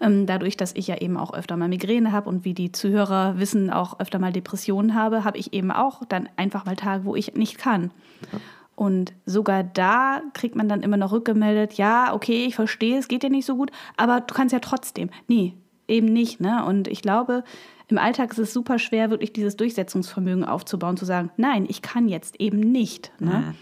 Ähm, 0.00 0.26
dadurch, 0.26 0.56
dass 0.56 0.72
ich 0.74 0.86
ja 0.86 0.96
eben 0.98 1.16
auch 1.16 1.34
öfter 1.34 1.56
mal 1.56 1.68
Migräne 1.68 2.12
habe 2.12 2.28
und 2.28 2.44
wie 2.44 2.54
die 2.54 2.70
Zuhörer 2.70 3.38
wissen, 3.38 3.70
auch 3.70 3.98
öfter 3.98 4.20
mal 4.20 4.32
Depressionen 4.32 4.94
habe, 4.94 5.24
habe 5.24 5.38
ich 5.38 5.52
eben 5.52 5.72
auch 5.72 6.02
dann 6.08 6.28
einfach 6.36 6.64
mal 6.64 6.76
Tage, 6.76 7.04
wo 7.04 7.16
ich 7.16 7.34
nicht 7.34 7.58
kann. 7.58 7.90
Und 8.76 9.12
sogar 9.26 9.64
da 9.64 10.22
kriegt 10.32 10.56
man 10.56 10.68
dann 10.68 10.82
immer 10.82 10.96
noch 10.96 11.12
rückgemeldet, 11.12 11.74
ja, 11.74 12.14
okay, 12.14 12.46
ich 12.46 12.54
verstehe, 12.54 12.98
es 12.98 13.08
geht 13.08 13.22
dir 13.22 13.30
nicht 13.30 13.46
so 13.46 13.56
gut, 13.56 13.70
aber 13.96 14.20
du 14.20 14.34
kannst 14.34 14.52
ja 14.52 14.60
trotzdem. 14.60 15.10
Nee, 15.28 15.54
eben 15.88 16.06
nicht. 16.06 16.40
Ne? 16.40 16.64
Und 16.64 16.88
ich 16.88 17.02
glaube, 17.02 17.44
im 17.92 17.98
Alltag 17.98 18.32
ist 18.32 18.38
es 18.38 18.52
super 18.52 18.78
schwer, 18.78 19.10
wirklich 19.10 19.32
dieses 19.32 19.56
Durchsetzungsvermögen 19.56 20.44
aufzubauen, 20.44 20.96
zu 20.96 21.04
sagen, 21.04 21.30
nein, 21.36 21.66
ich 21.68 21.82
kann 21.82 22.08
jetzt 22.08 22.40
eben 22.40 22.58
nicht. 22.60 23.12
Ne? 23.20 23.54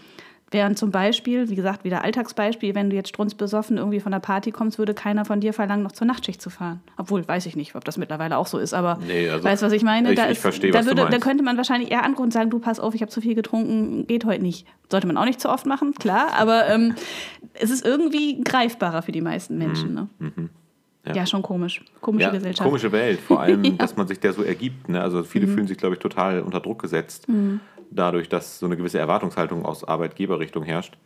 Während 0.53 0.77
zum 0.77 0.91
Beispiel, 0.91 1.47
wie 1.49 1.55
gesagt, 1.55 1.85
wieder 1.85 2.03
Alltagsbeispiel, 2.03 2.75
wenn 2.75 2.89
du 2.89 2.95
jetzt 2.97 3.07
strunzbesoffen 3.07 3.77
irgendwie 3.77 4.01
von 4.01 4.11
der 4.11 4.19
Party 4.19 4.51
kommst, 4.51 4.77
würde 4.79 4.93
keiner 4.93 5.23
von 5.23 5.39
dir 5.39 5.53
verlangen, 5.53 5.81
noch 5.81 5.93
zur 5.93 6.07
Nachtschicht 6.07 6.41
zu 6.41 6.49
fahren. 6.49 6.81
Obwohl, 6.97 7.25
weiß 7.25 7.45
ich 7.45 7.55
nicht, 7.55 7.73
ob 7.75 7.85
das 7.85 7.95
mittlerweile 7.97 8.37
auch 8.37 8.47
so 8.47 8.57
ist, 8.57 8.73
aber 8.73 8.99
Nee, 9.07 9.29
also 9.29 9.45
weißt 9.45 9.61
du, 9.61 9.65
was 9.67 9.71
ich 9.73 9.83
meine? 9.83 10.09
ich- 10.09 10.17
da 10.17 10.25
ich 10.25 10.31
ist, 10.31 10.41
verstehe, 10.41 10.71
da, 10.71 10.79
was 10.79 10.87
würde, 10.87 11.07
da 11.09 11.19
könnte 11.19 11.41
man 11.43 11.55
wahrscheinlich 11.55 11.89
eher 11.89 12.03
angucken 12.03 12.23
und 12.23 12.33
sagen, 12.33 12.49
du 12.49 12.59
pass 12.59 12.81
auf, 12.81 12.93
ich 12.95 13.01
habe 13.01 13.09
zu 13.11 13.21
viel 13.21 13.33
getrunken, 13.35 14.07
geht 14.07 14.25
heute 14.25 14.43
nicht. 14.43 14.67
Sollte 14.89 15.07
man 15.07 15.15
auch 15.15 15.23
nicht 15.25 15.39
zu 15.39 15.47
oft 15.49 15.65
machen, 15.65 15.93
klar, 15.93 16.33
aber 16.37 16.67
ähm, 16.67 16.95
es 17.53 17.69
ist 17.69 17.85
irgendwie 17.85 18.41
greifbarer 18.41 19.03
für 19.03 19.13
die 19.13 19.21
meisten 19.21 19.57
Menschen. 19.57 19.93
Ne? 19.93 20.09
Ja. 21.05 21.13
Ja. 21.15 21.25
schon 21.25 21.41
komisch. 21.41 21.83
Komische 21.99 22.25
Ja, 22.27 22.31
Gesellschaft. 22.31 22.67
komische 22.67 22.91
Welt, 22.91 23.19
vor 23.19 23.39
allem, 23.41 23.63
Ja. 23.63 23.71
dass 23.77 23.95
man 23.97 24.07
sich 24.07 24.19
der 24.19 24.33
so 24.33 24.43
ergibt. 24.43 24.87
Ne? 24.89 25.01
Also 25.01 25.23
viele 25.23 25.47
Mhm. 25.47 25.53
fühlen 25.55 25.67
sich, 25.67 25.77
glaube 25.77 25.95
ich, 25.95 25.99
total 25.99 26.41
unter 26.41 26.59
Druck 26.59 26.81
gesetzt, 26.81 27.27
dadurch, 27.89 28.29
dass 28.29 28.59
so 28.59 28.65
eine 28.67 28.77
gewisse 28.77 28.99
Erwartungshaltung 28.99 29.65
aus 29.65 29.83
Arbeitgeberrichtung 29.83 30.63
herrscht. 30.63 30.97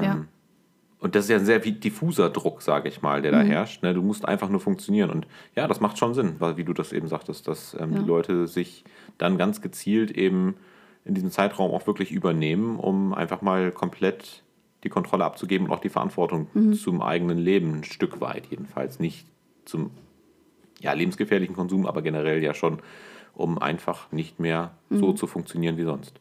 ja. 0.00 0.24
Und 1.00 1.14
das 1.14 1.24
ist 1.24 1.30
ja 1.30 1.36
ein 1.36 1.44
sehr 1.44 1.58
diffuser 1.58 2.30
Druck, 2.30 2.62
sage 2.62 2.88
ich 2.88 3.02
mal, 3.02 3.20
der 3.20 3.30
da 3.32 3.42
Mhm. 3.42 3.48
herrscht. 3.48 3.82
Ne? 3.82 3.92
Du 3.92 4.00
musst 4.00 4.26
einfach 4.26 4.48
nur 4.48 4.60
funktionieren. 4.60 5.10
Und 5.10 5.26
ja, 5.54 5.68
das 5.68 5.78
macht 5.78 5.98
schon 5.98 6.14
Sinn, 6.14 6.36
weil 6.38 6.56
wie 6.56 6.64
du 6.64 6.72
das 6.72 6.94
eben 6.94 7.08
sagtest, 7.08 7.46
dass 7.46 7.76
ähm, 7.78 7.94
die 7.94 8.06
Leute 8.06 8.46
sich 8.46 8.84
dann 9.18 9.36
ganz 9.36 9.60
gezielt 9.60 10.10
eben 10.12 10.54
in 11.04 11.12
diesem 11.12 11.30
Zeitraum 11.30 11.72
auch 11.72 11.86
wirklich 11.86 12.10
übernehmen, 12.10 12.78
um 12.78 13.12
einfach 13.12 13.42
mal 13.42 13.70
komplett 13.70 14.42
die 14.84 14.88
Kontrolle 14.90 15.24
abzugeben 15.24 15.66
und 15.66 15.72
auch 15.72 15.80
die 15.80 15.88
Verantwortung 15.88 16.46
Mhm. 16.54 16.74
zum 16.74 17.02
eigenen 17.02 17.38
Leben, 17.38 17.74
ein 17.78 17.84
Stück 17.84 18.20
weit 18.20 18.46
jedenfalls. 18.50 19.00
Nicht 19.00 19.26
zum 19.64 19.90
ja, 20.80 20.92
lebensgefährlichen 20.92 21.54
Konsum, 21.56 21.86
aber 21.86 22.02
generell 22.02 22.42
ja 22.42 22.52
schon, 22.52 22.78
um 23.34 23.58
einfach 23.58 24.12
nicht 24.12 24.38
mehr 24.38 24.72
so 24.90 25.08
Mhm. 25.08 25.16
zu 25.16 25.26
funktionieren 25.26 25.76
wie 25.78 25.84
sonst. 25.84 26.20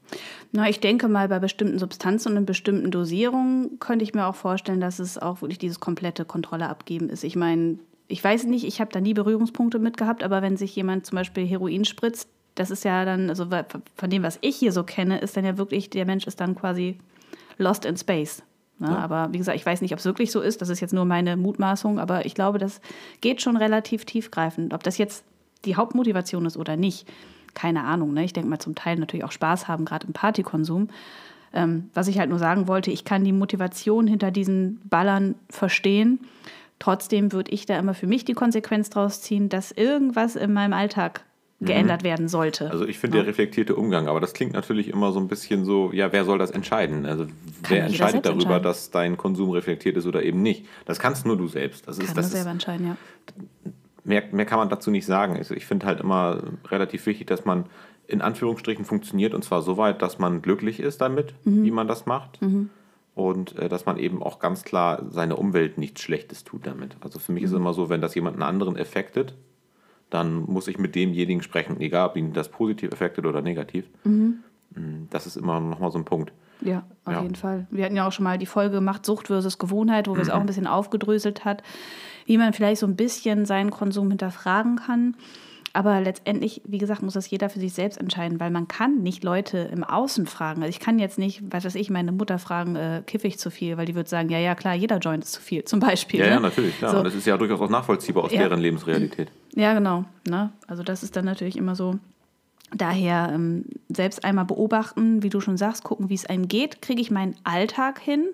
Na, 0.52 0.70
ich 0.70 0.80
denke 0.80 1.08
mal, 1.10 1.28
bei 1.28 1.40
bestimmten 1.40 1.78
Substanzen 1.78 2.32
und 2.32 2.38
in 2.38 2.46
bestimmten 2.46 2.90
Dosierungen 2.90 3.78
könnte 3.80 4.04
ich 4.04 4.14
mir 4.14 4.26
auch 4.26 4.36
vorstellen, 4.36 4.80
dass 4.80 5.00
es 5.00 5.18
auch 5.18 5.42
wirklich 5.42 5.60
dieses 5.60 5.80
komplette 5.80 6.24
Kontrolle 6.26 6.70
abgeben 6.70 7.10
ist. 7.10 7.24
Ich 7.24 7.36
meine, 7.36 7.78
ich 8.08 8.24
weiß 8.24 8.46
nicht, 8.46 8.64
ich 8.66 8.80
habe 8.80 8.92
da 8.92 9.02
nie 9.02 9.14
Berührungspunkte 9.14 9.80
mit 9.80 9.98
gehabt, 9.98 10.24
aber 10.24 10.42
wenn 10.42 10.56
sich 10.58 10.76
jemand 10.76 11.06
zum 11.06 11.18
Beispiel 11.18 11.46
Heroin 11.46 11.84
spritzt, 11.86 12.30
das 12.56 12.72
ist 12.72 12.84
ja 12.86 13.04
dann, 13.06 13.30
also 13.30 13.48
von 13.96 14.10
dem, 14.10 14.24
was 14.24 14.38
ich 14.42 14.56
hier 14.56 14.72
so 14.72 14.84
kenne, 14.84 15.20
ist 15.20 15.36
dann 15.36 15.46
ja 15.46 15.58
wirklich, 15.58 15.90
der 15.90 16.06
Mensch 16.06 16.26
ist 16.28 16.40
dann 16.40 16.56
quasi 16.56 16.98
lost 17.58 17.86
in 17.86 17.98
space. 17.98 18.44
Ne? 18.84 18.90
Ja. 18.90 18.98
Aber 18.98 19.30
wie 19.32 19.38
gesagt, 19.38 19.58
ich 19.58 19.66
weiß 19.66 19.82
nicht, 19.82 19.94
ob 19.94 20.00
es 20.00 20.06
wirklich 20.06 20.32
so 20.32 20.42
ist. 20.42 20.62
Das 20.62 20.70
ist 20.70 20.82
jetzt 20.82 20.94
nur 20.94 21.06
meine 21.06 21.38
Mutmaßung, 21.38 22.00
aber 22.00 22.26
ich 22.26 22.36
glaube, 22.36 22.60
das 22.60 22.82
geht 23.22 23.42
schon 23.42 23.58
relativ 23.58 24.06
tiefgreifend. 24.06 24.74
Ob 24.74 24.84
das 24.84 24.98
jetzt 24.98 25.24
die 25.66 25.76
Hauptmotivation 25.76 26.46
ist 26.46 26.58
oder 26.58 26.76
nicht, 26.76 27.08
keine 27.54 27.84
Ahnung. 27.86 28.14
Ne? 28.14 28.26
Ich 28.26 28.34
denke 28.34 28.50
mal 28.50 28.60
zum 28.60 28.76
Teil 28.76 28.98
natürlich 28.98 29.24
auch 29.24 29.32
Spaß 29.32 29.68
haben, 29.68 29.86
gerade 29.86 30.06
im 30.08 30.14
Partykonsum. 30.14 30.90
Ähm, 31.54 31.90
was 31.94 32.08
ich 32.08 32.20
halt 32.20 32.30
nur 32.30 32.40
sagen 32.40 32.68
wollte, 32.68 32.92
ich 32.92 33.06
kann 33.06 33.24
die 33.24 33.32
Motivation 33.32 34.08
hinter 34.08 34.32
diesen 34.32 34.82
Ballern 34.90 35.36
verstehen. 35.50 36.20
Trotzdem 36.80 37.32
würde 37.32 37.52
ich 37.52 37.66
da 37.66 37.80
immer 37.80 37.94
für 37.94 38.08
mich 38.08 38.26
die 38.26 38.34
Konsequenz 38.34 38.90
draus 38.90 39.22
ziehen, 39.22 39.48
dass 39.48 39.72
irgendwas 39.72 40.36
in 40.36 40.52
meinem 40.52 40.74
Alltag 40.74 41.24
geändert 41.66 42.04
werden 42.04 42.28
sollte. 42.28 42.70
Also 42.72 42.86
ich 42.88 42.98
finde 43.00 43.18
der 43.20 43.28
reflektierte 43.28 43.76
Umgang, 43.76 44.08
aber 44.08 44.20
das 44.20 44.34
klingt 44.34 44.54
natürlich 44.54 44.88
immer 44.90 45.12
so 45.12 45.20
ein 45.20 45.28
bisschen 45.28 45.66
so, 45.66 45.92
ja, 45.94 46.12
wer 46.12 46.26
soll 46.26 46.38
das 46.38 46.52
entscheiden? 46.52 47.06
Also 47.06 47.26
wer 47.68 47.78
jeder 47.78 47.86
entscheidet 47.88 48.26
darüber, 48.26 48.60
dass 48.60 48.92
dein 48.92 49.18
Konsum 49.18 49.50
reflektiert 49.52 49.98
ist 49.98 50.06
oder 50.06 50.24
eben 50.24 50.42
nicht? 50.42 50.66
Das 50.86 51.00
kannst 51.00 51.26
nur 51.26 51.38
du 51.38 51.48
selbst. 51.48 51.88
Das 51.88 51.98
ist, 51.98 52.06
kann 52.08 52.16
man 52.16 52.24
das 52.24 52.32
selber 52.32 52.50
ist, 52.50 52.54
entscheiden, 52.54 52.88
ja. 52.88 52.98
mehr, 54.04 54.24
mehr 54.32 54.46
kann 54.46 54.60
man 54.60 54.70
dazu 54.70 54.92
nicht 54.92 55.06
sagen. 55.06 55.36
Also 55.38 55.54
ich 55.56 55.66
finde 55.66 55.86
halt 55.86 56.00
immer 56.00 56.44
relativ 56.70 57.06
wichtig, 57.06 57.28
dass 57.28 57.46
man 57.46 57.66
in 58.08 58.22
Anführungsstrichen 58.22 58.84
funktioniert 58.86 59.34
und 59.34 59.44
zwar 59.44 59.62
so 59.62 59.78
weit, 59.78 60.02
dass 60.02 60.20
man 60.20 60.42
glücklich 60.42 60.80
ist 60.80 61.00
damit, 61.02 61.34
Mhm. 61.46 61.64
wie 61.64 61.72
man 61.72 61.88
das 61.88 62.06
macht. 62.06 62.40
Und 63.16 63.58
äh, 63.60 63.70
dass 63.70 63.86
man 63.86 63.98
eben 63.98 64.24
auch 64.24 64.40
ganz 64.40 64.64
klar 64.64 65.04
seine 65.10 65.36
Umwelt 65.36 65.78
nichts 65.78 66.02
Schlechtes 66.02 66.44
tut 66.44 66.66
damit. 66.66 66.98
Also 67.02 67.20
für 67.20 67.32
mich 67.32 67.44
ist 67.44 67.52
es 67.52 67.56
Mhm. 67.56 67.62
immer 67.62 67.74
so, 67.74 67.88
wenn 67.90 68.02
das 68.02 68.16
jemand 68.16 68.36
einen 68.36 68.44
anderen 68.44 68.76
effektet, 68.76 69.36
dann 70.14 70.44
muss 70.44 70.68
ich 70.68 70.78
mit 70.78 70.96
demjenigen 70.96 71.42
sprechen, 71.42 71.80
egal 71.82 72.10
ob 72.10 72.18
ihn 72.18 72.34
das 72.34 72.50
positiv 72.50 72.92
effektet 72.92 73.26
oder 73.26 73.42
negativ. 73.42 73.86
Mhm. 74.04 74.40
Mm, 74.76 75.08
Das 75.10 75.26
ist 75.28 75.36
immer 75.36 75.60
nochmal 75.60 75.92
so 75.92 75.98
ein 75.98 76.06
Punkt. 76.06 76.32
Ja, 76.62 76.84
auf 77.06 77.14
Ja. 77.14 77.22
jeden 77.22 77.36
Fall. 77.36 77.68
Wir 77.72 77.84
hatten 77.86 77.96
ja 77.96 78.08
auch 78.08 78.12
schon 78.12 78.24
mal 78.24 78.38
die 78.38 78.46
Folge 78.46 78.76
gemacht, 78.76 79.06
Sucht 79.06 79.28
versus 79.28 79.58
Gewohnheit, 79.58 80.08
wo 80.08 80.16
wir 80.16 80.22
es 80.22 80.30
auch 80.30 80.40
ein 80.40 80.46
bisschen 80.46 80.68
aufgedröselt 80.68 81.44
hat, 81.46 81.62
wie 82.26 82.38
man 82.38 82.54
vielleicht 82.54 82.80
so 82.80 82.88
ein 82.88 82.96
bisschen 82.96 83.46
seinen 83.46 83.70
Konsum 83.72 84.10
hinterfragen 84.10 84.78
kann. 84.78 85.16
Aber 85.76 86.00
letztendlich, 86.02 86.62
wie 86.66 86.78
gesagt, 86.78 87.02
muss 87.02 87.16
das 87.16 87.28
jeder 87.32 87.50
für 87.50 87.60
sich 87.60 87.74
selbst 87.74 87.98
entscheiden, 87.98 88.40
weil 88.40 88.52
man 88.52 88.68
kann 88.68 89.02
nicht 89.02 89.24
Leute 89.24 89.58
im 89.58 89.84
Außen 89.84 90.28
fragen. 90.28 90.62
Also 90.62 90.70
ich 90.70 90.80
kann 90.80 91.00
jetzt 91.00 91.18
nicht, 91.18 91.42
was 91.52 91.66
weiß 91.66 91.74
ich, 91.74 91.90
meine 91.90 92.12
Mutter 92.12 92.38
fragen, 92.38 92.76
äh, 92.76 93.02
kiffe 93.08 93.28
ich 93.28 93.40
zu 93.40 93.50
viel, 93.50 93.76
weil 93.76 93.88
die 93.88 93.96
wird 93.96 94.08
sagen, 94.08 94.30
ja, 94.30 94.38
ja, 94.38 94.54
klar, 94.54 94.76
jeder 94.76 95.00
Joint 95.00 95.24
ist 95.24 95.34
zu 95.34 95.42
viel, 95.42 95.64
zum 95.64 95.80
Beispiel. 95.80 96.20
Ja, 96.20 96.28
ne? 96.28 96.32
ja, 96.34 96.40
natürlich, 96.40 96.78
klar. 96.78 96.92
So. 96.92 96.98
Und 96.98 97.06
das 97.06 97.16
ist 97.16 97.26
ja 97.26 97.38
durchaus 97.38 97.60
auch 97.60 97.70
nachvollziehbar 97.70 98.24
aus 98.26 98.32
Ja. 98.32 98.42
deren 98.42 98.60
Lebensrealität. 98.60 99.32
Ja, 99.56 99.74
genau. 99.74 100.06
Ne? 100.28 100.52
Also 100.68 100.84
das 100.84 101.02
ist 101.02 101.16
dann 101.16 101.26
natürlich 101.26 101.58
immer 101.58 101.76
so. 101.76 101.96
Daher 102.76 103.32
ähm, 103.34 103.66
selbst 103.90 104.24
einmal 104.24 104.46
beobachten, 104.46 105.22
wie 105.22 105.30
du 105.30 105.40
schon 105.42 105.58
sagst, 105.58 105.84
gucken, 105.84 106.10
wie 106.10 106.16
es 106.16 106.26
einem 106.26 106.48
geht. 106.48 106.82
Kriege 106.82 107.02
ich 107.02 107.12
meinen 107.12 107.36
Alltag 107.44 108.00
hin? 108.00 108.26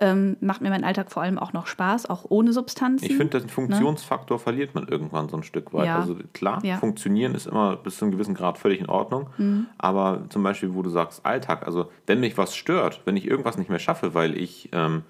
Ähm, 0.00 0.36
macht 0.40 0.62
mir 0.62 0.70
mein 0.70 0.82
Alltag 0.82 1.12
vor 1.12 1.22
allem 1.22 1.38
auch 1.38 1.52
noch 1.52 1.66
Spaß, 1.66 2.08
auch 2.08 2.24
ohne 2.28 2.52
Substanzen? 2.54 3.04
Ich 3.04 3.16
finde, 3.16 3.38
den 3.38 3.48
Funktionsfaktor 3.50 4.38
verliert 4.38 4.74
man 4.74 4.88
irgendwann 4.88 5.28
so 5.28 5.36
ein 5.36 5.42
Stück 5.42 5.74
weit. 5.74 5.86
Ja. 5.86 6.00
Also 6.00 6.16
klar, 6.32 6.64
Ja. 6.64 6.78
funktionieren 6.78 7.34
ist 7.34 7.46
immer 7.46 7.76
bis 7.76 7.98
zu 7.98 8.04
einem 8.06 8.12
gewissen 8.12 8.34
Grad 8.34 8.56
völlig 8.58 8.80
in 8.80 8.88
Ordnung. 8.88 9.28
Aber 9.78 10.22
zum 10.30 10.42
Beispiel, 10.42 10.74
wo 10.74 10.82
du 10.82 10.90
sagst, 10.90 11.24
Alltag, 11.26 11.66
also 11.66 11.90
wenn 12.06 12.20
mich 12.20 12.38
was 12.38 12.56
stört, 12.56 13.02
wenn 13.04 13.16
ich 13.16 13.26
irgendwas 13.28 13.58
nicht 13.58 13.68
mehr 13.68 13.78
schaffe, 13.78 14.14
weil 14.14 14.36
ich 14.36 14.70
ähm, 14.72 15.02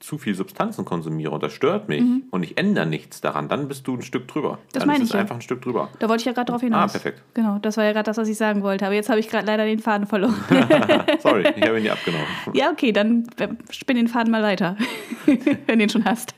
zu 0.00 0.18
viel 0.18 0.34
Substanzen 0.34 0.84
konsumiere 0.84 1.32
und 1.32 1.42
das 1.42 1.52
stört 1.52 1.88
mich 1.88 2.02
und 2.30 2.42
ich 2.42 2.56
ändere 2.58 2.86
nichts 2.86 3.20
daran, 3.20 3.48
dann 3.48 3.68
bist 3.68 3.86
du 3.86 3.94
ein 3.96 4.02
Stück 4.02 4.28
drüber. 4.28 4.58
Das 4.72 4.80
dann 4.80 4.88
meine 4.88 5.02
ist 5.02 5.10
ich 5.10 5.14
ja. 5.14 5.20
einfach 5.20 5.34
ein 5.34 5.40
Stück 5.42 5.62
drüber. 5.62 5.88
Da 5.98 6.08
wollte 6.08 6.20
ich 6.22 6.26
ja 6.26 6.32
gerade 6.32 6.52
drauf 6.52 6.60
hinaus. 6.60 6.90
Ah, 6.90 6.92
perfekt. 6.92 7.22
Genau, 7.34 7.58
das 7.58 7.76
war 7.76 7.84
ja 7.84 7.92
gerade 7.92 8.04
das, 8.04 8.16
was 8.16 8.28
ich 8.28 8.36
sagen 8.36 8.62
wollte. 8.62 8.86
Aber 8.86 8.94
jetzt 8.94 9.08
habe 9.08 9.18
ich 9.20 9.28
gerade 9.28 9.46
leider 9.46 9.64
den 9.64 9.80
Faden 9.80 10.06
verloren. 10.06 10.36
Sorry, 11.20 11.52
ich 11.56 11.66
habe 11.66 11.78
ihn 11.78 11.84
dir 11.84 11.92
abgenommen. 11.92 12.26
ja, 12.52 12.70
okay, 12.70 12.92
dann 12.92 13.26
spinn 13.70 13.96
den 13.96 14.08
Faden 14.08 14.30
mal 14.30 14.42
weiter, 14.42 14.76
wenn 15.66 15.78
du 15.78 15.84
ihn 15.84 15.90
schon 15.90 16.04
hast. 16.04 16.34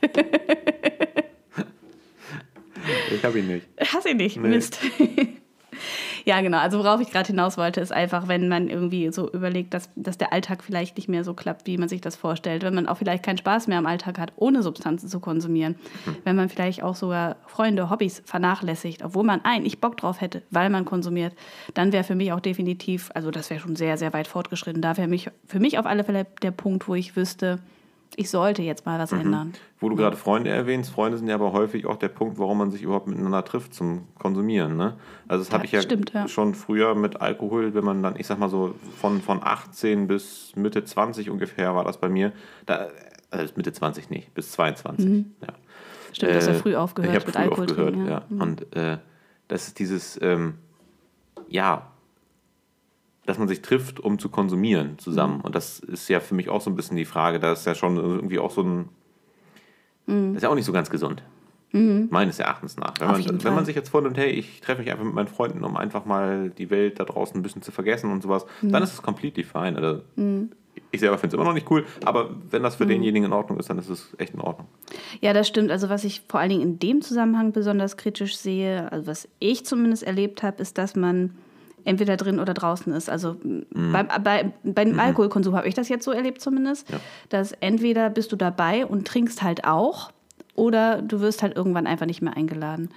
Ich 3.15 3.23
habe 3.23 3.39
ihn 3.39 3.47
nicht. 3.47 3.67
Hasse 3.79 4.09
ihn 4.09 4.17
nicht, 4.17 4.37
Nee. 4.37 4.49
Mist. 4.49 4.79
Ja, 6.25 6.41
genau. 6.41 6.57
Also 6.59 6.79
worauf 6.79 7.01
ich 7.01 7.11
gerade 7.11 7.27
hinaus 7.27 7.57
wollte, 7.57 7.81
ist 7.81 7.91
einfach, 7.91 8.27
wenn 8.27 8.47
man 8.47 8.69
irgendwie 8.69 9.11
so 9.11 9.31
überlegt, 9.31 9.73
dass, 9.73 9.89
dass 9.95 10.17
der 10.17 10.33
Alltag 10.33 10.63
vielleicht 10.63 10.97
nicht 10.97 11.09
mehr 11.09 11.23
so 11.23 11.33
klappt, 11.33 11.67
wie 11.67 11.77
man 11.77 11.89
sich 11.89 12.01
das 12.01 12.15
vorstellt. 12.15 12.63
Wenn 12.63 12.75
man 12.75 12.87
auch 12.87 12.97
vielleicht 12.97 13.23
keinen 13.23 13.37
Spaß 13.37 13.67
mehr 13.67 13.77
am 13.77 13.85
Alltag 13.85 14.19
hat, 14.19 14.33
ohne 14.35 14.63
Substanzen 14.63 15.09
zu 15.09 15.19
konsumieren. 15.19 15.75
Wenn 16.23 16.35
man 16.35 16.49
vielleicht 16.49 16.83
auch 16.83 16.95
sogar 16.95 17.37
Freunde, 17.47 17.89
Hobbys 17.89 18.21
vernachlässigt, 18.25 19.03
obwohl 19.03 19.23
man 19.23 19.41
eigentlich 19.43 19.79
Bock 19.79 19.97
drauf 19.97 20.21
hätte, 20.21 20.43
weil 20.49 20.69
man 20.69 20.85
konsumiert, 20.85 21.33
dann 21.73 21.91
wäre 21.91 22.03
für 22.03 22.15
mich 22.15 22.31
auch 22.33 22.39
definitiv, 22.39 23.11
also 23.13 23.31
das 23.31 23.49
wäre 23.49 23.59
schon 23.59 23.75
sehr, 23.75 23.97
sehr 23.97 24.13
weit 24.13 24.27
fortgeschritten. 24.27 24.81
Da 24.81 24.97
wäre 24.97 25.07
mich, 25.07 25.29
für 25.45 25.59
mich 25.59 25.77
auf 25.79 25.85
alle 25.85 26.03
Fälle 26.03 26.25
der 26.41 26.51
Punkt, 26.51 26.87
wo 26.87 26.95
ich 26.95 27.15
wüsste, 27.15 27.59
ich 28.17 28.29
sollte 28.29 28.61
jetzt 28.61 28.85
mal 28.85 28.99
was 28.99 29.11
ändern. 29.11 29.53
Wo 29.79 29.89
du 29.89 29.95
gerade 29.95 30.17
Freunde 30.17 30.49
erwähnst, 30.49 30.91
Freunde 30.91 31.17
sind 31.17 31.27
ja 31.27 31.35
aber 31.35 31.53
häufig 31.53 31.85
auch 31.85 31.97
der 31.97 32.09
Punkt, 32.09 32.37
warum 32.39 32.57
man 32.57 32.71
sich 32.71 32.81
überhaupt 32.81 33.07
miteinander 33.07 33.43
trifft 33.45 33.73
zum 33.73 34.07
Konsumieren. 34.19 34.77
Ne? 34.77 34.97
Also 35.27 35.43
das 35.43 35.49
Ja, 35.49 35.53
habe 35.55 35.65
ich 35.65 35.71
ja, 35.71 35.81
stimmt, 35.81 36.13
ja. 36.13 36.27
schon 36.27 36.53
früher 36.55 36.93
mit 36.95 37.21
Alkohol, 37.21 37.73
wenn 37.73 37.83
man 37.85 38.03
dann, 38.03 38.15
ich 38.17 38.27
sag 38.27 38.37
mal 38.39 38.49
so, 38.49 38.75
von, 38.99 39.21
von 39.21 39.39
18 39.43 40.07
bis 40.07 40.53
Mitte 40.55 40.83
20 40.83 41.29
ungefähr 41.29 41.75
war 41.75 41.83
das 41.83 41.97
bei 41.97 42.09
mir. 42.09 42.31
Da, 42.65 42.87
also 43.29 43.53
Mitte 43.55 43.71
20 43.71 44.09
nicht, 44.09 44.33
bis 44.33 44.51
22. 44.51 45.05
Ja. 45.41 45.47
Stimmt, 46.13 46.31
du 46.31 46.35
hast 46.35 46.47
ja 46.47 46.53
Äh, 46.53 46.57
früh 46.57 46.75
aufgehört 46.75 47.17
ich 47.17 47.25
mit 47.25 47.35
früh 47.35 47.41
Alkohol 47.41 47.65
aufgehört, 47.65 47.93
trinken, 47.93 48.07
ja. 48.07 48.13
ja. 48.13 48.23
Mhm. 48.29 48.41
Und 48.41 48.75
äh, 48.75 48.97
das 49.47 49.67
ist 49.67 49.79
dieses, 49.79 50.19
ähm, 50.21 50.55
ja, 51.47 51.87
dass 53.25 53.37
man 53.37 53.47
sich 53.47 53.61
trifft, 53.61 53.99
um 53.99 54.17
zu 54.19 54.29
konsumieren 54.29 54.97
zusammen. 54.97 55.37
Mhm. 55.37 55.41
Und 55.41 55.55
das 55.55 55.79
ist 55.79 56.07
ja 56.09 56.19
für 56.19 56.35
mich 56.35 56.49
auch 56.49 56.61
so 56.61 56.69
ein 56.69 56.75
bisschen 56.75 56.97
die 56.97 57.05
Frage, 57.05 57.39
da 57.39 57.51
ist 57.53 57.65
ja 57.65 57.75
schon 57.75 57.97
irgendwie 57.97 58.39
auch 58.39 58.51
so 58.51 58.61
ein, 58.63 58.89
Mhm. 60.07 60.33
das 60.33 60.37
ist 60.37 60.43
ja 60.43 60.49
auch 60.49 60.55
nicht 60.55 60.65
so 60.65 60.71
ganz 60.73 60.89
gesund. 60.89 61.23
Meines 61.73 62.37
Erachtens 62.37 62.75
nach. 62.75 62.95
Wenn 62.99 63.07
Auf 63.07 63.25
man, 63.25 63.43
wenn 63.45 63.53
man 63.53 63.63
sich 63.63 63.77
jetzt 63.77 63.87
vornimmt, 63.87 64.17
hey, 64.17 64.29
ich 64.31 64.59
treffe 64.59 64.81
mich 64.81 64.91
einfach 64.91 65.05
mit 65.05 65.13
meinen 65.13 65.29
Freunden, 65.29 65.63
um 65.63 65.77
einfach 65.77 66.03
mal 66.03 66.49
die 66.49 66.69
Welt 66.69 66.99
da 66.99 67.05
draußen 67.05 67.39
ein 67.39 67.43
bisschen 67.43 67.61
zu 67.61 67.71
vergessen 67.71 68.11
und 68.11 68.21
sowas, 68.21 68.45
Mhm. 68.61 68.73
dann 68.73 68.83
ist 68.83 68.91
es 68.91 69.01
completely 69.01 69.43
fine. 69.45 69.77
Also, 69.77 70.01
Ich 70.93 70.99
selber 70.99 71.17
finde 71.17 71.33
es 71.35 71.39
immer 71.39 71.45
noch 71.47 71.53
nicht 71.53 71.71
cool, 71.71 71.85
aber 72.03 72.31
wenn 72.49 72.63
das 72.63 72.75
für 72.75 72.83
Mhm. 72.83 72.89
denjenigen 72.89 73.25
in 73.27 73.31
Ordnung 73.33 73.57
ist, 73.57 73.69
dann 73.69 73.77
ist 73.77 73.87
es 73.87 74.13
echt 74.17 74.33
in 74.33 74.41
Ordnung. 74.41 74.67
Ja, 75.21 75.31
das 75.31 75.47
stimmt. 75.47 75.71
Also 75.71 75.87
was 75.87 76.03
ich 76.03 76.23
vor 76.27 76.41
allen 76.41 76.49
Dingen 76.49 76.61
in 76.61 76.79
dem 76.79 77.01
Zusammenhang 77.01 77.53
besonders 77.53 77.95
kritisch 77.95 78.35
sehe, 78.37 78.91
also 78.91 79.07
was 79.07 79.29
ich 79.39 79.65
zumindest 79.65 80.03
erlebt 80.03 80.43
habe, 80.43 80.61
ist, 80.61 80.77
dass 80.77 80.97
man 80.97 81.31
entweder 81.85 82.17
drin 82.17 82.39
oder 82.39 82.53
draußen 82.53 82.91
ist. 82.93 83.09
Also 83.09 83.35
beim, 83.73 84.07
bei, 84.23 84.51
bei 84.63 84.85
dem 84.85 84.99
Alkoholkonsum 84.99 85.55
habe 85.55 85.67
ich 85.67 85.73
das 85.73 85.89
jetzt 85.89 86.05
so 86.05 86.11
erlebt 86.11 86.41
zumindest, 86.41 86.89
Ja. 86.89 86.99
dass 87.29 87.51
entweder 87.53 88.09
bist 88.09 88.31
du 88.31 88.35
dabei 88.35 88.85
und 88.85 89.07
trinkst 89.07 89.41
halt 89.43 89.65
auch 89.65 90.11
oder 90.55 91.01
du 91.01 91.21
wirst 91.21 91.41
halt 91.43 91.55
irgendwann 91.55 91.87
einfach 91.87 92.05
nicht 92.05 92.21
mehr 92.21 92.35
eingeladen. 92.35 92.89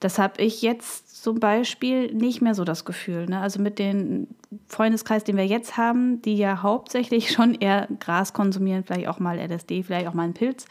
Das 0.00 0.18
habe 0.18 0.42
ich 0.42 0.62
jetzt 0.62 1.22
zum 1.22 1.40
Beispiel 1.40 2.12
nicht 2.14 2.40
mehr 2.40 2.54
so 2.54 2.64
das 2.64 2.86
Gefühl. 2.86 3.26
Ne? 3.26 3.38
Also 3.40 3.60
mit 3.60 3.78
dem 3.78 4.28
Freundeskreis, 4.66 5.24
den 5.24 5.36
wir 5.36 5.46
jetzt 5.46 5.76
haben, 5.76 6.22
die 6.22 6.36
ja 6.36 6.62
hauptsächlich 6.62 7.30
schon 7.34 7.54
eher 7.54 7.86
Gras 8.00 8.32
konsumieren, 8.32 8.82
vielleicht 8.84 9.08
auch 9.08 9.18
mal 9.18 9.38
LSD, 9.38 9.82
vielleicht 9.82 10.08
auch 10.08 10.14
mal 10.14 10.22
einen 10.22 10.34
Pilz, 10.34 10.64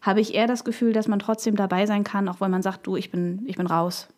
habe 0.00 0.20
ich 0.22 0.34
eher 0.34 0.46
das 0.46 0.64
Gefühl, 0.64 0.94
dass 0.94 1.08
man 1.08 1.18
trotzdem 1.18 1.56
dabei 1.56 1.84
sein 1.84 2.04
kann, 2.04 2.26
auch 2.28 2.40
wenn 2.40 2.50
man 2.50 2.62
sagt, 2.62 2.86
du, 2.86 2.96
ich 2.96 3.10
bin, 3.10 3.42
ich 3.46 3.56
bin 3.56 3.66
raus. 3.66 4.08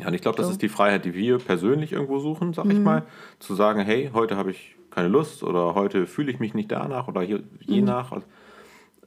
Ja, 0.00 0.08
und 0.08 0.14
ich 0.14 0.22
glaube, 0.22 0.36
das 0.36 0.46
So. 0.46 0.50
Mhm. 0.50 0.54
ist 0.54 0.62
die 0.62 0.68
Freiheit, 0.68 1.04
die 1.04 1.14
wir 1.14 1.38
persönlich 1.38 1.92
irgendwo 1.92 2.18
suchen, 2.18 2.52
sag 2.52 2.66
ich 2.66 2.78
mal. 2.80 3.04
Zu 3.38 3.54
sagen, 3.54 3.80
hey, 3.80 4.10
heute 4.12 4.36
habe 4.36 4.50
ich 4.50 4.76
keine 4.90 5.08
Lust 5.08 5.42
oder 5.42 5.74
heute 5.74 6.06
fühle 6.06 6.30
ich 6.30 6.40
mich 6.40 6.54
nicht 6.54 6.70
danach 6.72 7.08
oder 7.08 7.22
je, 7.22 7.40
je 7.60 7.80
Mhm. 7.80 7.86
nach. 7.86 8.12
Also, 8.12 8.26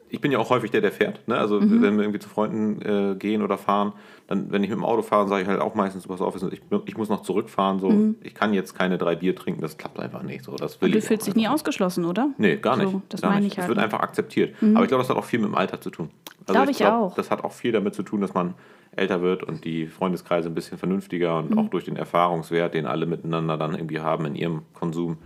ich 0.10 0.22
bin 0.22 0.32
ja 0.32 0.40
auch 0.40 0.50
häufig 0.50 0.72
der, 0.72 0.82
der 0.82 0.92
fährt. 0.92 1.28
Ne? 1.28 1.38
Also 1.38 1.60
wenn 1.62 1.82
wir 1.98 2.04
irgendwie 2.04 2.20
zu 2.20 2.30
Freunden 2.30 2.82
äh, 2.82 3.16
gehen 3.16 3.42
oder 3.42 3.58
fahren, 3.58 3.94
dann, 4.28 4.52
wenn 4.52 4.64
ich 4.64 4.70
mit 4.70 4.78
dem 4.78 4.86
Auto 4.86 5.02
fahre, 5.02 5.28
sage 5.28 5.44
ich 5.44 5.48
halt 5.48 5.62
auch 5.62 5.74
meistens, 5.76 6.08
pass 6.08 6.22
auf, 6.22 6.36
ich, 6.52 6.62
ich 6.86 6.98
muss 6.98 7.10
noch 7.10 7.22
zurückfahren. 7.22 7.80
So, 7.80 8.14
ich 8.22 8.34
kann 8.34 8.54
jetzt 8.54 8.74
keine 8.74 8.98
drei 8.98 9.16
Bier 9.16 9.36
trinken, 9.36 9.62
das 9.62 9.78
klappt 9.78 10.00
einfach 10.00 10.24
nicht. 10.24 10.44
So, 10.44 10.56
das 10.56 10.82
will 10.82 10.90
Mhm. 10.90 10.94
Du 10.94 10.98
ich 11.00 11.06
fühlst 11.06 11.28
dich 11.28 11.36
nie 11.36 11.48
ausgeschlossen, 11.48 12.06
oder? 12.06 12.30
Nee, 12.38 12.58
gar 12.58 12.76
nicht. 12.78 12.92
So, 12.92 13.02
das 13.10 13.22
gar 13.22 13.32
meine 13.32 13.44
nicht. 13.44 13.54
ich 13.54 13.58
Es 13.58 13.62
halt. 13.64 13.70
wird 13.70 13.78
ne? 13.78 13.84
einfach 13.84 14.00
akzeptiert. 14.00 14.56
Aber 14.74 14.84
ich 14.84 14.88
glaube, 14.90 15.04
das 15.04 15.10
hat 15.10 15.18
auch 15.18 15.24
viel 15.26 15.40
mit 15.40 15.50
dem 15.50 15.56
Alter 15.56 15.80
zu 15.82 15.90
tun. 15.90 16.10
Also 16.46 16.54
Glaube 16.54 16.72
ich 16.72 16.86
auch. 16.86 17.14
Das 17.16 17.30
hat 17.32 17.44
auch 17.44 17.52
viel 17.52 17.72
damit 17.74 17.94
zu 17.96 18.04
tun, 18.04 18.22
dass 18.22 18.34
man 18.34 18.54
älter 18.96 19.22
wird 19.22 19.44
und 19.44 19.64
die 19.66 19.88
Freundeskreise 19.88 20.48
ein 20.50 20.56
bisschen 20.56 20.78
vernünftiger 20.78 21.38
und 21.38 21.52
Mhm. 21.52 21.60
auch 21.60 21.70
durch 21.70 21.84
den 21.86 21.98
Erfahrungswert, 21.98 22.74
den 22.74 22.86
alle 22.86 23.06
miteinander 23.06 23.58
dann 23.58 23.76
irgendwie 23.76 24.00
haben 24.00 24.26
in 24.26 24.36
ihrem 24.36 24.62
Konsum, 24.74 25.18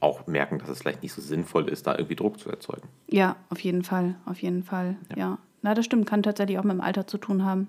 auch 0.00 0.26
merken, 0.26 0.58
dass 0.58 0.68
es 0.68 0.78
vielleicht 0.80 1.02
nicht 1.02 1.12
so 1.12 1.20
sinnvoll 1.22 1.68
ist, 1.68 1.86
da 1.86 1.94
irgendwie 1.94 2.16
Druck 2.16 2.38
zu 2.38 2.48
erzeugen. 2.50 2.88
Ja, 3.08 3.36
auf 3.50 3.60
jeden 3.60 3.84
Fall, 3.84 4.14
auf 4.24 4.40
jeden 4.42 4.62
Fall. 4.62 4.96
Ja. 5.16 5.38
Na, 5.62 5.74
das 5.74 5.84
stimmt, 5.84 6.06
kann 6.06 6.22
tatsächlich 6.22 6.58
auch 6.58 6.64
mit 6.64 6.72
dem 6.72 6.80
Alter 6.80 7.06
zu 7.06 7.18
tun 7.18 7.44
haben. 7.44 7.68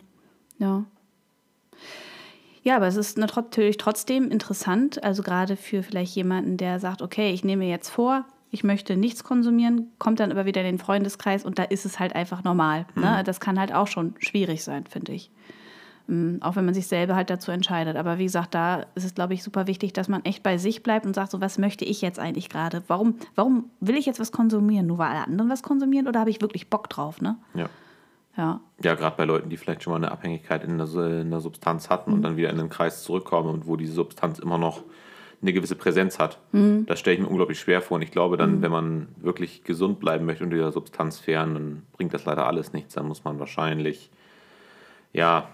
Ja. 0.60 0.84
Ja, 2.64 2.78
aber 2.78 2.88
es 2.88 2.96
ist 2.96 3.18
nat- 3.18 3.36
natürlich 3.36 3.78
trotzdem 3.78 4.32
interessant, 4.32 5.04
also 5.04 5.22
gerade 5.22 5.58
für 5.58 5.84
vielleicht 5.84 6.16
jemanden, 6.16 6.56
der 6.58 6.80
sagt, 6.80 7.02
okay, 7.02 7.32
ich 7.34 7.44
nehme 7.44 7.66
mir 7.66 7.70
jetzt 7.70 7.90
vor, 7.90 8.26
ich 8.52 8.64
möchte 8.64 8.96
nichts 8.96 9.24
konsumieren, 9.24 9.92
kommt 10.00 10.20
dann 10.22 10.32
aber 10.32 10.46
wieder 10.46 10.62
in 10.62 10.68
den 10.68 10.80
Freundeskreis 10.80 11.44
und 11.44 11.60
da 11.60 11.64
ist 11.64 11.86
es 11.86 12.00
halt 12.00 12.16
einfach 12.16 12.44
normal. 12.44 12.86
Ne? 12.96 13.22
Das 13.26 13.40
kann 13.42 13.60
halt 13.60 13.74
auch 13.74 13.88
schon 13.88 14.14
schwierig 14.20 14.64
sein, 14.64 14.86
finde 14.88 15.12
ich. 15.12 15.30
Mm, 16.08 16.38
Auch 16.42 16.56
wenn 16.56 16.66
man 16.66 16.74
sich 16.74 16.88
selber 16.88 17.16
halt 17.16 17.30
dazu 17.30 17.52
entscheidet. 17.52 17.96
Aber 17.96 18.18
wie 18.18 18.24
gesagt, 18.26 18.54
da 18.54 18.86
ist 18.96 19.06
es, 19.06 19.16
glaube 19.16 19.34
ich, 19.34 19.44
super 19.44 19.68
wichtig, 19.68 19.94
dass 19.94 20.08
man 20.10 20.24
echt 20.26 20.44
bei 20.44 20.58
sich 20.58 20.84
bleibt 20.84 21.06
und 21.06 21.14
sagt, 21.14 21.32
so, 21.32 21.40
was 21.42 21.58
möchte 21.58 21.86
ich 21.86 22.02
jetzt 22.02 22.20
eigentlich 22.20 22.50
gerade? 22.50 22.84
Warum, 22.88 23.16
warum 23.36 23.70
will 23.80 23.96
ich 23.96 24.06
jetzt 24.06 24.20
was 24.20 24.32
konsumieren? 24.32 24.88
Nur 24.88 24.98
weil 24.98 25.10
alle 25.10 25.26
anderen 25.28 25.50
was 25.50 25.64
konsumieren 25.64 26.08
oder 26.08 26.20
habe 26.20 26.30
ich 26.30 26.42
wirklich 26.42 26.70
Bock 26.70 26.90
drauf? 26.90 27.22
Ne? 27.22 27.38
Ja. 27.54 27.70
Ja. 28.36 28.60
Ja, 28.84 28.96
gerade 28.96 29.16
bei 29.16 29.26
Leuten, 29.26 29.50
die 29.50 29.58
vielleicht 29.58 29.84
schon 29.84 29.92
mal 29.92 29.98
eine 29.98 30.12
Abhängigkeit 30.12 30.64
in 30.64 30.78
der, 30.80 30.88
in 31.22 31.30
der 31.30 31.40
Substanz 31.40 31.90
hatten 31.90 32.12
und 32.12 32.24
dann 32.24 32.36
wieder 32.36 32.50
in 32.50 32.58
den 32.58 32.70
Kreis 32.70 33.04
zurückkommen 33.04 33.50
und 33.50 33.68
wo 33.68 33.76
diese 33.76 33.94
Substanz 33.94 34.40
immer 34.40 34.58
noch 34.58 34.82
eine 35.42 35.54
gewisse 35.54 35.76
Präsenz 35.76 36.20
hat. 36.20 36.40
Das 36.88 37.00
stelle 37.00 37.16
ich 37.16 37.22
mir 37.22 37.28
unglaublich 37.28 37.60
schwer 37.60 37.82
vor. 37.82 37.96
Und 37.96 38.02
ich 38.02 38.12
glaube 38.12 38.38
dann, 38.38 38.62
wenn 38.62 38.72
man 38.72 39.08
wirklich 39.18 39.64
gesund 39.66 40.00
bleiben 40.00 40.26
möchte 40.26 40.44
und 40.44 40.50
dieser 40.52 40.72
Substanz 40.72 41.20
fern, 41.20 41.54
dann 41.54 41.84
bringt 41.92 42.14
das 42.14 42.24
leider 42.26 42.48
alles 42.48 42.72
nichts. 42.74 42.94
Dann 42.94 43.08
muss 43.08 43.24
man 43.24 43.40
wahrscheinlich 43.40 44.10
ja 45.12 45.48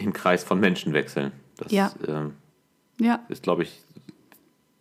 den 0.00 0.12
Kreis 0.12 0.44
von 0.44 0.60
Menschen 0.60 0.92
wechseln. 0.92 1.32
Das 1.56 1.72
Ja. 1.72 1.92
ähm, 2.06 2.34
Ja, 3.00 3.20
ist, 3.28 3.42
glaube 3.42 3.62
ich, 3.62 3.82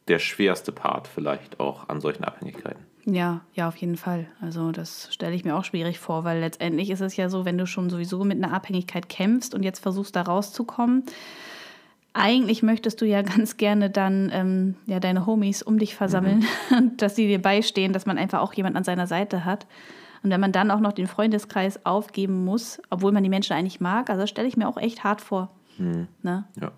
der 0.07 0.19
schwerste 0.19 0.71
Part 0.71 1.07
vielleicht 1.07 1.59
auch 1.59 1.89
an 1.89 2.01
solchen 2.01 2.23
Abhängigkeiten. 2.23 2.85
ja, 3.05 3.41
ja, 3.53 3.67
auf 3.67 3.75
jeden 3.77 3.97
Fall. 3.97 4.27
Also 4.41 4.71
das 4.71 5.09
stelle 5.13 5.33
ich 5.35 5.45
mir 5.45 5.55
auch 5.55 5.63
schwierig 5.65 5.99
vor, 5.99 6.23
weil 6.23 6.39
letztendlich 6.39 6.89
ist 6.89 7.01
es 7.01 7.15
ja 7.15 7.29
so, 7.29 7.45
wenn 7.45 7.57
du 7.57 7.65
schon 7.65 7.89
sowieso 7.89 8.23
mit 8.23 8.43
einer 8.43 8.53
Abhängigkeit 8.53 9.07
kämpfst 9.09 9.53
und 9.53 9.63
jetzt 9.63 9.79
versuchst, 9.79 10.15
da 10.15 10.23
rauszukommen, 10.23 11.03
eigentlich 12.13 12.63
möchtest 12.63 12.99
du 13.01 13.05
ja 13.05 13.21
ganz 13.35 13.57
gerne 13.57 13.89
dann 13.89 14.29
ähm, 14.33 14.75
ja, 14.87 14.99
deine 14.99 15.25
Homies 15.25 15.61
um 15.61 15.77
dich 15.79 15.95
versammeln, 15.95 16.45
und 16.71 17.01
dass 17.01 17.15
sie 17.15 17.27
dir 17.27 17.41
beistehen, 17.41 17.93
dass 17.93 18.05
man 18.05 18.17
einfach 18.17 18.41
auch 18.41 18.53
jemand 18.53 18.75
an 18.75 18.83
seiner 18.83 19.07
Seite 19.07 19.45
hat. 19.45 19.67
Und 20.23 20.29
wenn 20.31 20.39
man 20.41 20.51
dann 20.51 20.71
auch 20.71 20.79
noch 20.79 20.93
den 20.93 21.07
Freundeskreis 21.07 21.85
aufgeben 21.85 22.43
muss, 22.45 22.81
obwohl 22.89 23.11
man 23.11 23.23
die 23.23 23.29
Menschen 23.29 23.53
eigentlich 23.53 23.79
mag, 23.79 24.09
also 24.09 24.25
stelle 24.27 24.47
ich 24.47 24.57
mir 24.57 24.67
auch 24.67 24.77
echt 24.77 25.03
hart 25.03 25.21
vor. 25.21 25.49
Ne? 25.77 26.45
Ja. 26.59 26.71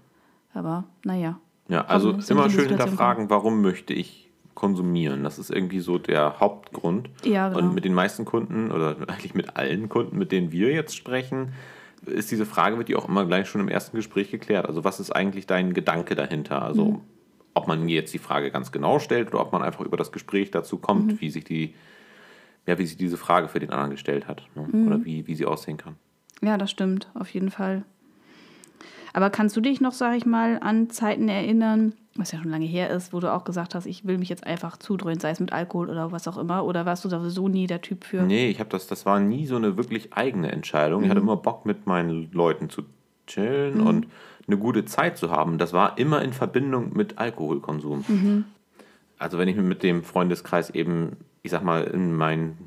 Aber 0.53 0.83
naja. 1.05 1.39
Ja, 1.69 1.85
also 1.85 2.17
wir 2.17 2.29
immer 2.31 2.49
schön 2.49 2.67
hinterfragen, 2.69 3.29
warum 3.29 3.61
möchte 3.61 3.93
ich 3.93 4.29
konsumieren? 4.55 5.23
Das 5.23 5.39
ist 5.39 5.51
irgendwie 5.51 5.79
so 5.79 5.97
der 5.99 6.39
Hauptgrund. 6.39 7.09
Ja, 7.23 7.47
genau. 7.49 7.59
Und 7.59 7.75
mit 7.75 7.85
den 7.85 7.93
meisten 7.93 8.25
Kunden 8.25 8.71
oder 8.71 8.95
eigentlich 9.07 9.35
mit 9.35 9.55
allen 9.55 9.87
Kunden, 9.87 10.17
mit 10.17 10.31
denen 10.31 10.51
wir 10.51 10.71
jetzt 10.73 10.97
sprechen, 10.97 11.53
ist 12.05 12.31
diese 12.31 12.45
Frage, 12.45 12.77
wird 12.77 12.87
die 12.89 12.95
auch 12.95 13.07
immer 13.07 13.25
gleich 13.25 13.47
schon 13.47 13.61
im 13.61 13.67
ersten 13.69 13.95
Gespräch 13.95 14.31
geklärt. 14.31 14.65
Also 14.67 14.83
was 14.83 14.99
ist 14.99 15.11
eigentlich 15.11 15.47
dein 15.47 15.73
Gedanke 15.73 16.15
dahinter? 16.15 16.61
Also 16.61 16.85
Mhm. 16.85 17.01
ob 17.53 17.67
man 17.67 17.87
jetzt 17.87 18.13
die 18.13 18.19
Frage 18.19 18.51
ganz 18.51 18.71
genau 18.71 18.99
stellt 18.99 19.29
oder 19.33 19.41
ob 19.41 19.51
man 19.53 19.61
einfach 19.61 19.81
über 19.85 19.97
das 19.97 20.11
Gespräch 20.11 20.49
dazu 20.51 20.77
kommt, 20.77 21.07
Mhm. 21.13 21.21
wie 21.21 21.29
sich 21.29 21.43
die, 21.43 21.73
ja, 22.69 22.77
wie 22.77 22.85
sich 22.85 22.97
diese 22.97 23.17
Frage 23.17 23.47
für 23.47 23.59
den 23.59 23.71
anderen 23.71 23.89
gestellt 23.89 24.27
hat 24.27 24.43
ne? 24.53 24.67
Mhm. 24.71 24.87
oder 24.87 25.03
wie, 25.03 25.25
wie 25.25 25.33
sie 25.33 25.47
aussehen 25.47 25.77
kann. 25.77 25.95
Ja, 26.41 26.55
das 26.57 26.69
stimmt, 26.69 27.09
auf 27.15 27.29
jeden 27.33 27.49
Fall. 27.49 27.83
Aber 29.11 29.31
kannst 29.31 29.57
du 29.57 29.61
dich 29.61 29.81
noch, 29.81 29.91
sag 29.91 30.15
ich 30.15 30.27
mal, 30.27 30.59
an 30.61 30.91
Zeiten 30.91 31.29
erinnern, 31.29 31.93
was 32.15 32.31
ja 32.31 32.37
schon 32.37 32.51
lange 32.51 32.67
her 32.67 32.91
ist, 32.91 33.11
wo 33.11 33.19
du 33.19 33.33
auch 33.33 33.43
gesagt 33.43 33.73
hast, 33.73 33.87
ich 33.87 34.05
will 34.05 34.19
mich 34.19 34.29
jetzt 34.29 34.45
einfach 34.45 34.77
zudröhnen, 34.77 35.19
sei 35.19 35.31
es 35.31 35.39
mit 35.39 35.51
Alkohol 35.51 35.89
oder 35.89 36.11
was 36.11 36.27
auch 36.27 36.37
immer? 36.37 36.63
Oder 36.63 36.85
warst 36.85 37.03
du 37.05 37.09
sowieso 37.09 37.47
nie 37.47 37.65
der 37.65 37.81
Typ 37.81 38.03
für? 38.03 38.21
Nee, 38.21 38.49
ich 38.49 38.59
habe 38.59 38.69
das, 38.69 38.85
das 38.85 39.07
war 39.07 39.19
nie 39.19 39.47
so 39.47 39.55
eine 39.55 39.75
wirklich 39.75 40.13
eigene 40.13 40.51
Entscheidung. 40.51 41.03
Ich 41.03 41.09
hatte 41.09 41.21
immer 41.21 41.37
Bock, 41.37 41.65
mit 41.65 41.87
meinen 41.87 42.31
Leuten 42.31 42.69
zu 42.69 42.83
chillen 43.25 43.81
und 43.81 44.07
eine 44.45 44.57
gute 44.57 44.85
Zeit 44.85 45.17
zu 45.17 45.31
haben. 45.31 45.57
Das 45.57 45.73
war 45.73 45.97
immer 45.97 46.21
in 46.21 46.33
Verbindung 46.33 46.93
mit 46.95 47.17
Alkoholkonsum. 47.17 48.45
Also 49.19 49.37
wenn 49.37 49.49
ich 49.49 49.55
mit 49.57 49.83
dem 49.83 50.03
Freundeskreis 50.03 50.69
eben, 50.69 51.17
ich 51.43 51.51
sag 51.51 51.63
mal, 51.63 51.83
in 51.83 52.15
meinen 52.15 52.57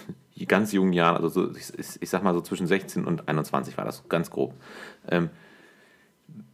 ganz 0.48 0.72
jungen 0.72 0.92
Jahren, 0.94 1.16
also 1.16 1.28
so, 1.28 1.54
ich, 1.54 1.72
ich 2.00 2.10
sag 2.10 2.22
mal 2.24 2.34
so 2.34 2.40
zwischen 2.40 2.66
16 2.66 3.04
und 3.04 3.28
21 3.28 3.76
war 3.76 3.84
das 3.84 4.08
ganz 4.08 4.30
grob. 4.30 4.54
Ähm, 5.08 5.28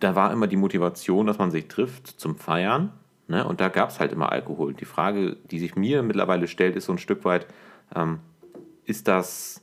da 0.00 0.14
war 0.14 0.32
immer 0.32 0.48
die 0.48 0.56
Motivation, 0.56 1.26
dass 1.26 1.38
man 1.38 1.50
sich 1.50 1.68
trifft 1.68 2.08
zum 2.08 2.36
Feiern. 2.36 2.92
Ne? 3.28 3.46
Und 3.46 3.60
da 3.60 3.68
gab 3.68 3.90
es 3.90 4.00
halt 4.00 4.12
immer 4.12 4.32
Alkohol. 4.32 4.74
Die 4.74 4.84
Frage, 4.84 5.36
die 5.50 5.58
sich 5.58 5.76
mir 5.76 6.02
mittlerweile 6.02 6.48
stellt, 6.48 6.76
ist 6.76 6.86
so 6.86 6.92
ein 6.92 6.98
Stück 6.98 7.24
weit, 7.24 7.46
ähm, 7.94 8.18
ist 8.84 9.08
das 9.08 9.62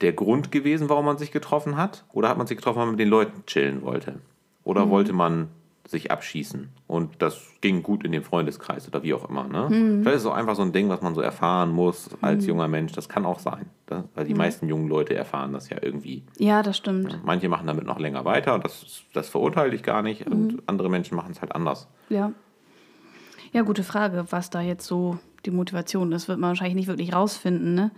der 0.00 0.12
Grund 0.12 0.50
gewesen, 0.50 0.88
warum 0.88 1.04
man 1.04 1.18
sich 1.18 1.30
getroffen 1.30 1.76
hat? 1.76 2.04
Oder 2.12 2.30
hat 2.30 2.38
man 2.38 2.46
sich 2.46 2.56
getroffen, 2.56 2.78
weil 2.78 2.86
man 2.86 2.94
mit 2.94 3.00
den 3.00 3.08
Leuten 3.08 3.44
chillen 3.46 3.82
wollte? 3.82 4.20
Oder 4.64 4.88
wollte 4.88 5.12
man 5.12 5.48
sich 5.90 6.10
abschießen? 6.10 6.68
Und 6.86 7.20
das 7.22 7.38
ging 7.60 7.82
gut 7.82 8.04
in 8.04 8.12
dem 8.12 8.22
Freundeskreis 8.22 8.86
oder 8.88 9.02
wie 9.02 9.12
auch 9.14 9.28
immer. 9.28 9.44
Ne? 9.48 9.66
Vielleicht 10.02 10.16
ist 10.16 10.22
es 10.22 10.26
auch 10.26 10.34
einfach 10.34 10.56
so 10.56 10.62
ein 10.62 10.72
Ding, 10.72 10.88
was 10.88 11.02
man 11.02 11.14
so 11.14 11.20
erfahren 11.20 11.70
muss 11.70 12.10
als 12.20 12.46
junger 12.46 12.68
Mensch. 12.68 12.92
Das 12.92 13.08
kann 13.08 13.26
auch 13.26 13.38
sein. 13.38 13.66
Das, 13.86 14.04
weil 14.14 14.24
die 14.24 14.34
meisten 14.34 14.68
jungen 14.68 14.88
Leute 14.88 15.14
erfahren 15.14 15.52
das 15.52 15.68
ja 15.68 15.78
irgendwie. 15.82 16.22
Ja, 16.38 16.62
das 16.62 16.76
stimmt. 16.76 17.20
Manche 17.24 17.48
machen 17.48 17.66
damit 17.66 17.84
noch 17.84 17.98
länger 17.98 18.24
weiter, 18.24 18.58
das, 18.58 19.02
das 19.12 19.28
verurteile 19.28 19.74
ich 19.74 19.82
gar 19.82 20.02
nicht. 20.02 20.26
Und 20.26 20.62
andere 20.66 20.88
Menschen 20.88 21.16
machen 21.16 21.32
es 21.32 21.40
halt 21.40 21.54
anders. 21.54 21.88
Ja. 22.08 22.32
Ja, 23.52 23.62
gute 23.62 23.82
Frage, 23.82 24.26
was 24.30 24.50
da 24.50 24.60
jetzt 24.60 24.86
so 24.86 25.18
die 25.44 25.50
Motivation 25.50 26.12
ist, 26.12 26.28
wird 26.28 26.38
man 26.38 26.48
wahrscheinlich 26.50 26.76
nicht 26.76 26.86
wirklich 26.88 27.14
rausfinden. 27.14 27.74
Ne? 27.74 27.90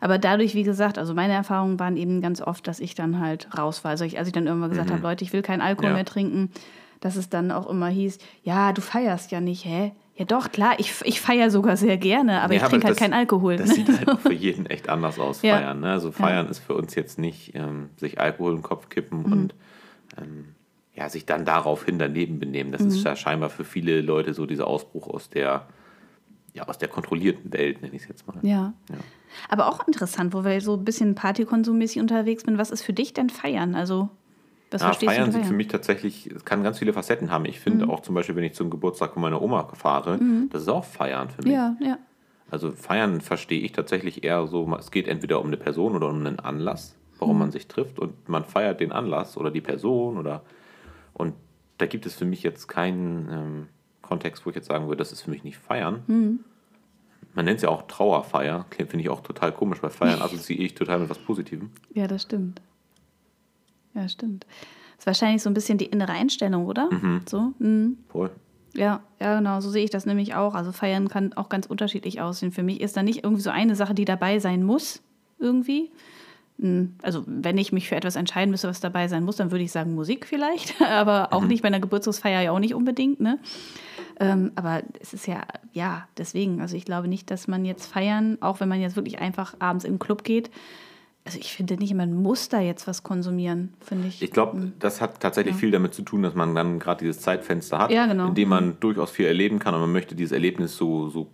Aber 0.00 0.16
dadurch, 0.18 0.54
wie 0.54 0.62
gesagt, 0.62 0.96
also 0.98 1.12
meine 1.12 1.34
Erfahrungen 1.34 1.78
waren 1.78 1.96
eben 1.96 2.20
ganz 2.22 2.40
oft, 2.40 2.66
dass 2.66 2.80
ich 2.80 2.94
dann 2.94 3.20
halt 3.20 3.48
raus 3.58 3.84
war. 3.84 3.90
Also 3.90 4.04
ich, 4.04 4.18
als 4.18 4.28
ich 4.28 4.32
dann 4.32 4.46
irgendwann 4.46 4.70
gesagt 4.70 4.90
habe, 4.90 5.02
Leute, 5.02 5.24
ich 5.24 5.32
will 5.32 5.42
keinen 5.42 5.60
Alkohol 5.60 5.90
Ja. 5.90 5.94
mehr 5.96 6.04
trinken, 6.04 6.50
dass 7.00 7.16
es 7.16 7.28
dann 7.28 7.50
auch 7.50 7.68
immer 7.68 7.88
hieß, 7.88 8.18
ja, 8.42 8.72
du 8.72 8.80
feierst 8.80 9.30
ja 9.30 9.40
nicht, 9.40 9.64
hä? 9.64 9.92
Ja 10.16 10.24
doch, 10.24 10.52
klar, 10.52 10.74
ich, 10.78 10.94
ich 11.04 11.20
feiere 11.20 11.50
sogar 11.50 11.76
sehr 11.76 11.96
gerne, 11.96 12.40
aber 12.42 12.54
Ja, 12.54 12.62
ich 12.62 12.68
trinke 12.68 12.86
halt 12.86 12.96
keinen 12.98 13.14
Alkohol. 13.14 13.56
Das 13.56 13.68
ne? 13.70 13.74
sieht 13.74 13.88
halt 13.88 14.20
für 14.20 14.32
jeden 14.32 14.66
echt 14.66 14.88
anders 14.88 15.18
aus, 15.18 15.42
Ja. 15.42 15.56
feiern. 15.58 15.80
Ne? 15.80 15.90
Also 15.90 16.12
feiern 16.12 16.48
ist 16.48 16.60
für 16.60 16.74
uns 16.74 16.94
jetzt 16.94 17.18
nicht 17.18 17.54
ähm, 17.56 17.90
sich 17.96 18.20
Alkohol 18.20 18.54
den 18.54 18.62
Kopf 18.62 18.88
kippen 18.88 19.20
Mhm. 19.24 19.32
und 19.32 19.54
ähm, 20.20 20.54
ja, 20.94 21.08
sich 21.08 21.26
dann 21.26 21.44
daraufhin 21.44 21.98
daneben 21.98 22.38
benehmen. 22.38 22.70
Das 22.70 22.82
ist 22.82 23.02
ja 23.04 23.16
scheinbar 23.16 23.50
für 23.50 23.64
viele 23.64 24.00
Leute 24.00 24.32
so 24.34 24.46
dieser 24.46 24.68
Ausbruch 24.68 25.08
aus 25.08 25.28
der, 25.28 25.66
ja, 26.52 26.68
aus 26.68 26.78
der 26.78 26.86
kontrollierten 26.86 27.52
Welt, 27.52 27.82
nenne 27.82 27.96
ich 27.96 28.02
es 28.02 28.08
jetzt 28.08 28.24
mal. 28.28 28.36
Ja. 28.42 28.72
Ja. 28.88 28.96
Aber 29.48 29.66
auch 29.66 29.84
interessant, 29.88 30.32
wo 30.32 30.44
wir 30.44 30.60
so 30.60 30.74
ein 30.74 30.84
bisschen 30.84 31.16
partykonsummäßig 31.16 32.00
unterwegs 32.00 32.44
sind. 32.44 32.56
Was 32.58 32.70
ist 32.70 32.82
für 32.82 32.92
dich 32.92 33.12
denn 33.12 33.28
Feiern? 33.30 33.74
Also, 33.74 34.10
was 34.74 34.82
Ja, 34.82 34.88
verstehst 34.88 35.12
Feiern 35.12 35.26
du 35.26 35.32
sind 35.32 35.46
für 35.46 35.54
mich 35.54 35.68
tatsächlich, 35.68 36.26
es 36.26 36.44
kann 36.44 36.62
ganz 36.62 36.78
viele 36.80 36.92
Facetten 36.92 37.30
haben. 37.30 37.44
Ich 37.46 37.60
finde 37.60 37.88
auch 37.88 38.00
zum 38.00 38.14
Beispiel, 38.14 38.36
wenn 38.36 38.44
ich 38.44 38.54
zum 38.54 38.70
Geburtstag 38.70 39.12
von 39.12 39.22
meiner 39.22 39.40
Oma 39.40 39.68
fahre, 39.74 40.18
das 40.50 40.62
ist 40.62 40.68
auch 40.68 40.84
Feiern 40.84 41.30
für 41.30 41.42
mich. 41.42 41.52
Ja, 41.52 41.76
ja. 41.80 41.98
Also 42.50 42.72
Feiern 42.72 43.20
verstehe 43.20 43.60
ich 43.60 43.72
tatsächlich 43.72 44.24
eher 44.24 44.46
so, 44.46 44.70
es 44.78 44.90
geht 44.90 45.08
entweder 45.08 45.40
um 45.40 45.46
eine 45.46 45.56
Person 45.56 45.94
oder 45.96 46.08
um 46.08 46.26
einen 46.26 46.40
Anlass, 46.40 46.96
warum 47.18 47.38
man 47.38 47.50
sich 47.50 47.68
trifft 47.68 47.98
und 47.98 48.28
man 48.28 48.44
feiert 48.44 48.80
den 48.80 48.92
Anlass 48.92 49.36
oder 49.36 49.50
die 49.50 49.60
Person 49.60 50.18
oder 50.18 50.42
und 51.14 51.34
da 51.78 51.86
gibt 51.86 52.06
es 52.06 52.14
für 52.14 52.24
mich 52.24 52.42
jetzt 52.42 52.66
keinen 52.66 53.28
ähm, 53.30 53.66
Kontext, 54.02 54.44
wo 54.44 54.50
ich 54.50 54.56
jetzt 54.56 54.66
sagen 54.66 54.86
würde, 54.86 54.98
das 54.98 55.12
ist 55.12 55.22
für 55.22 55.30
mich 55.30 55.44
nicht 55.44 55.56
Feiern. 55.56 56.02
Man 57.34 57.44
nennt 57.44 57.56
es 57.56 57.62
ja 57.62 57.68
auch 57.68 57.86
Trauerfeier, 57.86 58.66
finde 58.70 59.00
ich 59.00 59.08
auch 59.08 59.20
total 59.20 59.52
komisch, 59.52 59.82
weil 59.82 59.90
Feiern 59.90 60.22
assoziiere 60.22 60.62
ich 60.62 60.74
total 60.74 61.00
mit 61.00 61.10
was 61.10 61.18
Positivem. 61.18 61.70
Ja, 61.92 62.06
das 62.06 62.22
stimmt. 62.22 62.60
Ja, 63.94 64.08
stimmt. 64.08 64.44
Das 64.96 65.00
ist 65.00 65.06
wahrscheinlich 65.06 65.42
so 65.42 65.50
ein 65.50 65.54
bisschen 65.54 65.78
die 65.78 65.86
innere 65.86 66.12
Einstellung, 66.12 66.66
oder? 66.66 66.88
So? 67.28 67.52
Mhm. 67.58 67.98
Voll. 68.08 68.30
Ja, 68.76 69.02
ja, 69.20 69.36
genau, 69.38 69.60
so 69.60 69.70
sehe 69.70 69.84
ich 69.84 69.90
das 69.90 70.04
nämlich 70.04 70.34
auch. 70.34 70.54
Also 70.54 70.72
feiern 70.72 71.08
kann 71.08 71.32
auch 71.34 71.48
ganz 71.48 71.66
unterschiedlich 71.66 72.20
aussehen. 72.20 72.50
Für 72.50 72.62
mich 72.64 72.80
ist 72.80 72.96
da 72.96 73.02
nicht 73.02 73.22
irgendwie 73.22 73.42
so 73.42 73.50
eine 73.50 73.76
Sache, 73.76 73.94
die 73.94 74.04
dabei 74.04 74.40
sein 74.40 74.64
muss, 74.64 75.00
irgendwie. 75.38 75.92
Hm, 76.58 76.94
Also 77.02 77.22
wenn 77.26 77.56
ich 77.58 77.72
mich 77.72 77.88
für 77.88 77.94
etwas 77.96 78.16
entscheiden 78.16 78.50
müsste, 78.50 78.68
was 78.68 78.80
dabei 78.80 79.06
sein 79.08 79.24
muss, 79.24 79.36
dann 79.36 79.52
würde 79.52 79.64
ich 79.64 79.70
sagen 79.72 79.94
Musik 79.94 80.26
vielleicht, 80.26 80.80
aber 80.82 81.32
auch 81.32 81.44
nicht 81.44 81.62
bei 81.62 81.68
einer 81.68 81.80
Geburtstagsfeier 81.80 82.42
ja 82.42 82.50
auch 82.50 82.58
nicht 82.58 82.74
unbedingt, 82.74 83.20
ne? 83.20 83.38
Ähm, 84.20 84.52
aber 84.54 84.82
es 85.00 85.12
ist 85.12 85.26
ja, 85.26 85.42
ja, 85.72 86.06
deswegen, 86.16 86.60
also 86.60 86.76
ich 86.76 86.84
glaube 86.84 87.08
nicht, 87.08 87.30
dass 87.32 87.48
man 87.48 87.64
jetzt 87.64 87.86
feiern, 87.86 88.38
auch 88.40 88.60
wenn 88.60 88.68
man 88.68 88.80
jetzt 88.80 88.94
wirklich 88.94 89.18
einfach 89.18 89.54
abends 89.58 89.84
in 89.84 89.94
den 89.94 89.98
Club 89.98 90.22
geht, 90.22 90.50
also 91.24 91.38
ich 91.38 91.52
finde 91.54 91.76
nicht, 91.76 91.94
man 91.94 92.12
muss 92.14 92.48
da 92.48 92.60
jetzt 92.60 92.86
was 92.86 93.02
konsumieren, 93.02 93.72
finde 93.80 94.08
ich. 94.08 94.22
Ich 94.22 94.30
glaube, 94.30 94.72
das 94.78 95.00
hat 95.00 95.20
tatsächlich 95.20 95.54
viel 95.56 95.70
damit 95.70 95.94
zu 95.94 96.02
tun, 96.02 96.22
dass 96.22 96.34
man 96.34 96.54
dann 96.54 96.78
gerade 96.78 97.02
dieses 97.04 97.20
Zeitfenster 97.22 97.78
hat, 97.78 97.90
Ja, 97.90 98.06
genau. 98.06 98.28
in 98.28 98.34
dem 98.34 98.48
man 98.50 98.76
durchaus 98.80 99.10
viel 99.10 99.26
erleben 99.26 99.58
kann 99.58 99.74
und 99.74 99.80
man 99.80 99.92
möchte 99.92 100.14
dieses 100.14 100.32
Erlebnis 100.32 100.76
so, 100.76 101.08
so 101.08 101.28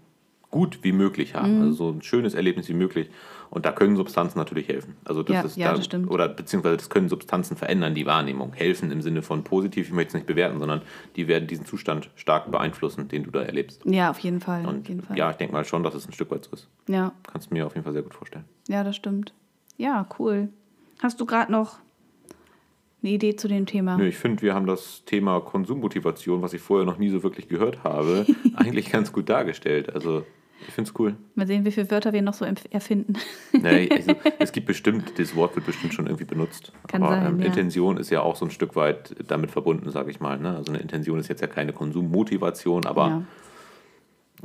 gut 0.50 0.80
wie 0.82 0.92
möglich 0.92 1.34
haben. 1.34 1.56
Mhm. 1.56 1.62
Also 1.62 1.72
so 1.74 1.90
ein 1.90 2.02
schönes 2.02 2.34
Erlebnis 2.34 2.68
wie 2.68 2.74
möglich. 2.74 3.08
Und 3.50 3.66
da 3.66 3.72
können 3.72 3.96
Substanzen 3.96 4.38
natürlich 4.38 4.68
helfen. 4.68 4.96
Also 5.04 5.22
das 5.24 5.34
Ja, 5.34 5.42
ist 5.42 5.56
ja, 5.56 5.68
da, 5.70 5.76
das 5.76 5.84
stimmt. 5.84 6.08
Oder 6.10 6.28
beziehungsweise 6.28 6.76
das 6.76 6.88
können 6.88 7.08
Substanzen 7.08 7.56
verändern, 7.56 7.94
die 7.96 8.06
Wahrnehmung. 8.06 8.52
Helfen 8.52 8.92
im 8.92 9.02
Sinne 9.02 9.22
von 9.22 9.42
positiv, 9.44 9.88
ich 9.88 9.92
möchte 9.92 10.08
es 10.10 10.14
nicht 10.14 10.26
bewerten, 10.26 10.58
sondern 10.60 10.82
die 11.16 11.26
werden 11.26 11.48
diesen 11.48 11.66
Zustand 11.66 12.10
stark 12.14 12.50
beeinflussen, 12.50 13.08
den 13.08 13.24
du 13.24 13.30
da 13.32 13.42
erlebst. 13.42 13.82
Ja, 13.84 14.10
auf 14.10 14.20
jeden 14.20 14.40
Fall. 14.40 14.66
Und 14.66 14.80
auf 14.82 14.88
jeden 14.88 15.02
Fall. 15.02 15.16
ja, 15.18 15.30
ich 15.30 15.36
denke 15.36 15.52
mal 15.52 15.64
schon, 15.64 15.82
dass 15.82 15.94
es 15.94 16.06
ein 16.08 16.12
Stück 16.12 16.30
weit 16.30 16.44
so 16.44 16.52
ist. 16.52 16.68
ja. 16.88 17.12
Kannst 17.30 17.50
du 17.50 17.54
mir 17.54 17.66
auf 17.66 17.74
jeden 17.74 17.84
Fall 17.84 17.92
sehr 17.92 18.02
gut 18.02 18.14
vorstellen. 18.14 18.44
Ja, 18.68 18.84
das 18.84 18.94
stimmt. 18.96 19.32
Ja, 19.80 20.06
cool. 20.18 20.50
Hast 21.02 21.18
du 21.22 21.24
gerade 21.24 21.50
noch 21.50 21.78
eine 23.02 23.12
Idee 23.12 23.34
zu 23.34 23.48
dem 23.48 23.64
Thema? 23.64 23.96
Nö, 23.96 24.08
ich 24.08 24.18
finde, 24.18 24.42
wir 24.42 24.54
haben 24.54 24.66
das 24.66 25.06
Thema 25.06 25.40
Konsummotivation, 25.40 26.42
was 26.42 26.52
ich 26.52 26.60
vorher 26.60 26.84
noch 26.84 26.98
nie 26.98 27.08
so 27.08 27.22
wirklich 27.22 27.48
gehört 27.48 27.82
habe, 27.82 28.26
eigentlich 28.56 28.92
ganz 28.92 29.10
gut 29.10 29.30
dargestellt. 29.30 29.94
Also 29.94 30.26
ich 30.68 30.74
finde 30.74 30.90
es 30.90 31.00
cool. 31.00 31.16
Mal 31.34 31.46
sehen, 31.46 31.64
wie 31.64 31.70
viele 31.70 31.90
Wörter 31.90 32.12
wir 32.12 32.20
noch 32.20 32.34
so 32.34 32.44
erfinden. 32.44 33.14
Nee, 33.52 33.88
also, 33.90 34.12
es 34.38 34.52
gibt 34.52 34.66
bestimmt, 34.66 35.18
das 35.18 35.34
Wort 35.34 35.56
wird 35.56 35.64
bestimmt 35.64 35.94
schon 35.94 36.06
irgendwie 36.06 36.26
benutzt. 36.26 36.74
Kann 36.86 37.02
aber 37.02 37.14
sein, 37.14 37.26
ähm, 37.26 37.40
ja. 37.40 37.46
Intention 37.46 37.96
ist 37.96 38.10
ja 38.10 38.20
auch 38.20 38.36
so 38.36 38.44
ein 38.44 38.50
Stück 38.50 38.76
weit 38.76 39.16
damit 39.28 39.50
verbunden, 39.50 39.90
sage 39.90 40.10
ich 40.10 40.20
mal. 40.20 40.38
Ne? 40.38 40.54
Also 40.54 40.72
eine 40.72 40.82
Intention 40.82 41.18
ist 41.18 41.28
jetzt 41.28 41.40
ja 41.40 41.46
keine 41.46 41.72
Konsummotivation, 41.72 42.84
aber 42.84 43.06
ja. 43.08 43.22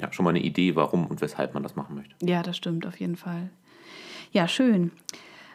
ja. 0.03 0.13
schon 0.13 0.23
mal 0.23 0.29
eine 0.29 0.41
Idee, 0.41 0.77
warum 0.77 1.07
und 1.07 1.19
weshalb 1.19 1.53
man 1.53 1.61
das 1.61 1.75
machen 1.75 1.97
möchte. 1.97 2.15
ja, 2.21 2.41
das 2.41 2.55
stimmt 2.55 2.87
auf 2.87 2.97
jeden 3.01 3.17
Fall. 3.17 3.49
Ja, 4.35 4.49
schön. 4.49 4.91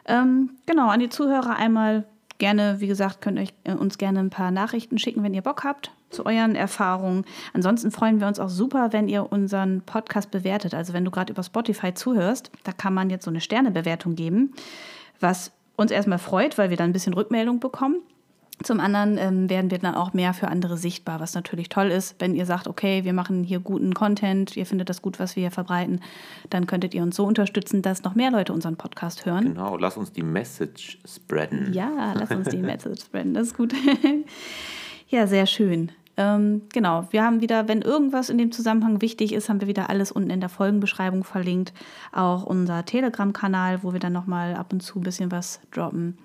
Ähm, 0.07 0.57
genau, 0.65 0.87
an 0.89 0.99
die 0.99 1.09
Zuhörer 1.09 1.55
einmal 1.55 2.03
gerne, 2.39 2.77
wie 2.79 2.87
gesagt, 2.87 3.21
könnt 3.21 3.37
ihr 3.37 3.47
äh, 3.63 3.75
uns 3.75 3.99
gerne 3.99 4.19
ein 4.19 4.31
paar 4.31 4.49
Nachrichten 4.49 4.97
schicken, 4.97 5.21
wenn 5.21 5.35
ihr 5.35 5.43
Bock 5.43 5.63
habt 5.63 5.91
zu 6.09 6.25
euren 6.25 6.55
Erfahrungen. 6.55 7.23
Ansonsten 7.53 7.91
freuen 7.91 8.19
wir 8.19 8.25
uns 8.25 8.39
auch 8.39 8.49
super, 8.49 8.91
wenn 8.91 9.07
ihr 9.07 9.31
unseren 9.31 9.81
Podcast 9.81 10.31
bewertet. 10.31 10.73
Also 10.73 10.93
wenn 10.93 11.05
du 11.05 11.11
gerade 11.11 11.31
über 11.31 11.43
Spotify 11.43 11.93
zuhörst, 11.93 12.49
da 12.63 12.71
kann 12.71 12.95
man 12.95 13.11
jetzt 13.11 13.23
so 13.23 13.29
eine 13.29 13.39
Sternebewertung 13.39 14.15
geben, 14.15 14.51
was 15.19 15.51
uns 15.75 15.91
erstmal 15.91 16.17
freut, 16.17 16.57
weil 16.57 16.71
wir 16.71 16.77
dann 16.77 16.89
ein 16.89 16.93
bisschen 16.93 17.13
Rückmeldung 17.13 17.59
bekommen. 17.59 17.97
Zum 18.63 18.79
anderen 18.79 19.17
ähm, 19.17 19.49
werden 19.49 19.71
wir 19.71 19.79
dann 19.79 19.95
auch 19.95 20.13
mehr 20.13 20.33
für 20.33 20.47
andere 20.47 20.77
sichtbar, 20.77 21.19
was 21.19 21.33
natürlich 21.33 21.69
toll 21.69 21.87
ist. 21.87 22.15
Wenn 22.19 22.35
ihr 22.35 22.45
sagt, 22.45 22.67
okay, 22.67 23.03
wir 23.03 23.13
machen 23.13 23.43
hier 23.43 23.59
guten 23.59 23.93
Content, 23.93 24.55
ihr 24.55 24.65
findet 24.65 24.89
das 24.89 25.01
gut, 25.01 25.19
was 25.19 25.35
wir 25.35 25.41
hier 25.41 25.51
verbreiten, 25.51 26.01
dann 26.49 26.67
könntet 26.67 26.93
ihr 26.93 27.03
uns 27.03 27.15
so 27.15 27.25
unterstützen, 27.25 27.81
dass 27.81 28.03
noch 28.03 28.15
mehr 28.15 28.31
Leute 28.31 28.53
unseren 28.53 28.75
Podcast 28.75 29.25
hören. 29.25 29.53
Genau, 29.53 29.77
lass 29.77 29.97
uns 29.97 30.11
die 30.11 30.23
Message 30.23 30.99
spreaden. 31.05 31.73
Ja, 31.73 32.13
lass 32.13 32.31
uns 32.31 32.49
die 32.49 32.57
Message 32.61 33.01
spreaden, 33.01 33.33
das 33.33 33.47
ist 33.47 33.57
gut. 33.57 33.73
ja, 35.07 35.27
sehr 35.27 35.45
schön. 35.45 35.91
Ähm, 36.17 36.63
genau, 36.73 37.07
wir 37.11 37.23
haben 37.23 37.41
wieder, 37.41 37.67
wenn 37.67 37.81
irgendwas 37.81 38.29
in 38.29 38.37
dem 38.37 38.51
Zusammenhang 38.51 39.01
wichtig 39.01 39.33
ist, 39.33 39.49
haben 39.49 39.61
wir 39.61 39.67
wieder 39.67 39.89
alles 39.89 40.11
unten 40.11 40.29
in 40.29 40.39
der 40.39 40.49
Folgenbeschreibung 40.49 41.23
verlinkt. 41.23 41.73
Auch 42.11 42.43
unser 42.43 42.85
Telegram-Kanal, 42.85 43.83
wo 43.83 43.93
wir 43.93 43.99
dann 43.99 44.13
nochmal 44.13 44.55
ab 44.55 44.73
und 44.73 44.81
zu 44.81 44.99
ein 44.99 45.03
bisschen 45.03 45.31
was 45.31 45.61
droppen. 45.71 46.17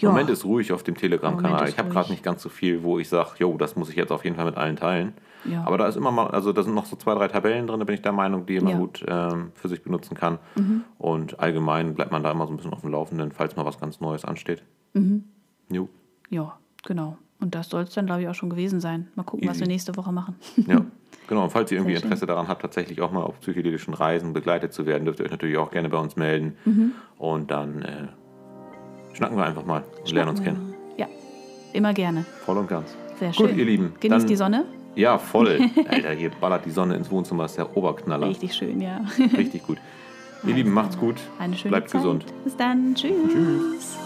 Im 0.00 0.08
Moment 0.08 0.30
ist 0.30 0.44
ruhig 0.44 0.72
auf 0.72 0.82
dem 0.82 0.96
Telegram-Kanal. 0.96 1.68
Ich 1.68 1.78
habe 1.78 1.90
gerade 1.90 2.10
nicht 2.10 2.22
ganz 2.22 2.42
so 2.42 2.48
viel, 2.48 2.82
wo 2.82 2.98
ich 2.98 3.08
sage, 3.08 3.30
jo, 3.38 3.56
das 3.58 3.76
muss 3.76 3.90
ich 3.90 3.96
jetzt 3.96 4.10
auf 4.10 4.24
jeden 4.24 4.36
Fall 4.36 4.46
mit 4.46 4.56
allen 4.56 4.76
teilen. 4.76 5.12
Ja. 5.44 5.64
Aber 5.64 5.76
da 5.76 5.86
ist 5.86 5.96
immer 5.96 6.10
mal, 6.10 6.28
also 6.28 6.52
da 6.52 6.62
sind 6.62 6.74
noch 6.74 6.86
so 6.86 6.96
zwei, 6.96 7.14
drei 7.14 7.28
Tabellen 7.28 7.66
drin, 7.66 7.78
da 7.78 7.84
bin 7.84 7.94
ich 7.94 8.02
der 8.02 8.12
Meinung, 8.12 8.46
die 8.46 8.58
man 8.60 8.68
Ja. 8.70 8.76
Mhm. 8.76 8.80
gut 8.80 9.04
ähm, 9.06 9.52
für 9.54 9.68
sich 9.68 9.82
benutzen 9.82 10.14
kann. 10.16 10.38
Und 10.98 11.40
allgemein 11.40 11.94
bleibt 11.94 12.10
man 12.12 12.22
da 12.22 12.30
immer 12.30 12.46
so 12.46 12.52
ein 12.52 12.56
bisschen 12.56 12.72
auf 12.72 12.80
dem 12.80 12.90
Laufenden, 12.90 13.32
falls 13.32 13.54
mal 13.56 13.64
was 13.66 13.78
ganz 13.78 14.00
Neues 14.00 14.24
ansteht. 14.24 14.62
Mhm. 14.94 15.24
Jo. 15.70 15.88
Ja, 16.30 16.56
genau. 16.84 17.18
Und 17.40 17.54
das 17.54 17.68
soll 17.68 17.82
es 17.82 17.90
dann, 17.92 18.06
glaube 18.06 18.22
ich, 18.22 18.28
auch 18.28 18.34
schon 18.34 18.50
gewesen 18.50 18.80
sein. 18.80 19.08
Mal 19.16 19.24
gucken, 19.24 19.48
was 19.48 19.56
Easy. 19.56 19.64
wir 19.66 19.68
nächste 19.68 19.96
Woche 19.96 20.12
machen. 20.12 20.36
Ja, 20.66 20.84
genau. 21.26 21.44
Und 21.44 21.50
falls 21.50 21.70
ihr 21.72 21.78
irgendwie 21.78 21.96
schön. 21.96 22.04
Interesse 22.04 22.24
daran 22.26 22.46
habt, 22.48 22.62
tatsächlich 22.62 23.00
auch 23.02 23.10
mal 23.10 23.24
auf 23.24 23.40
psychedelischen 23.40 23.94
Reisen 23.94 24.32
begleitet 24.32 24.72
zu 24.72 24.86
werden, 24.86 25.04
dürft 25.04 25.18
ihr 25.18 25.24
euch 25.26 25.32
natürlich 25.32 25.56
auch 25.58 25.70
gerne 25.72 25.88
bei 25.88 25.98
uns 25.98 26.14
melden. 26.16 26.56
Mhm. 26.64 26.92
Und 27.18 27.50
dann 27.50 27.82
äh, 27.82 28.06
schnacken 29.12 29.36
wir 29.36 29.44
einfach 29.44 29.64
mal 29.64 29.82
und 30.00 30.12
lernen 30.12 30.30
uns 30.30 30.42
kennen. 30.42 30.74
Ja, 30.96 31.06
immer 31.72 31.92
gerne. 31.94 32.24
Voll 32.44 32.58
und 32.58 32.68
ganz. 32.68 32.94
Sehr 33.18 33.30
Gut, 33.32 33.50
schön. 33.50 33.58
ihr 33.58 33.64
Lieben. 33.64 33.94
Genießt 34.00 34.28
die 34.28 34.36
Sonne. 34.36 34.64
Ja, 34.94 35.18
voll. 35.18 35.58
Alter, 35.88 36.10
hier 36.12 36.30
ballert 36.40 36.64
die 36.66 36.70
Sonne 36.70 36.96
ins 36.96 37.10
Wohnzimmer, 37.10 37.46
ist 37.46 37.56
der 37.56 37.76
Oberknaller. 37.76 38.28
Richtig 38.28 38.54
schön, 38.54 38.80
ja. 38.80 39.00
Richtig 39.36 39.62
gut. 39.62 39.78
Ihr 40.44 40.54
Lieben, 40.54 40.72
macht's 40.72 40.98
gut. 40.98 41.16
Eine 41.38 41.56
schöne 41.56 41.70
Bleibt 41.70 41.90
Zeit. 41.90 42.02
gesund. 42.02 42.26
Bis 42.44 42.56
dann. 42.56 42.94
Tschüss. 42.94 43.12
Tschüss. 43.32 43.98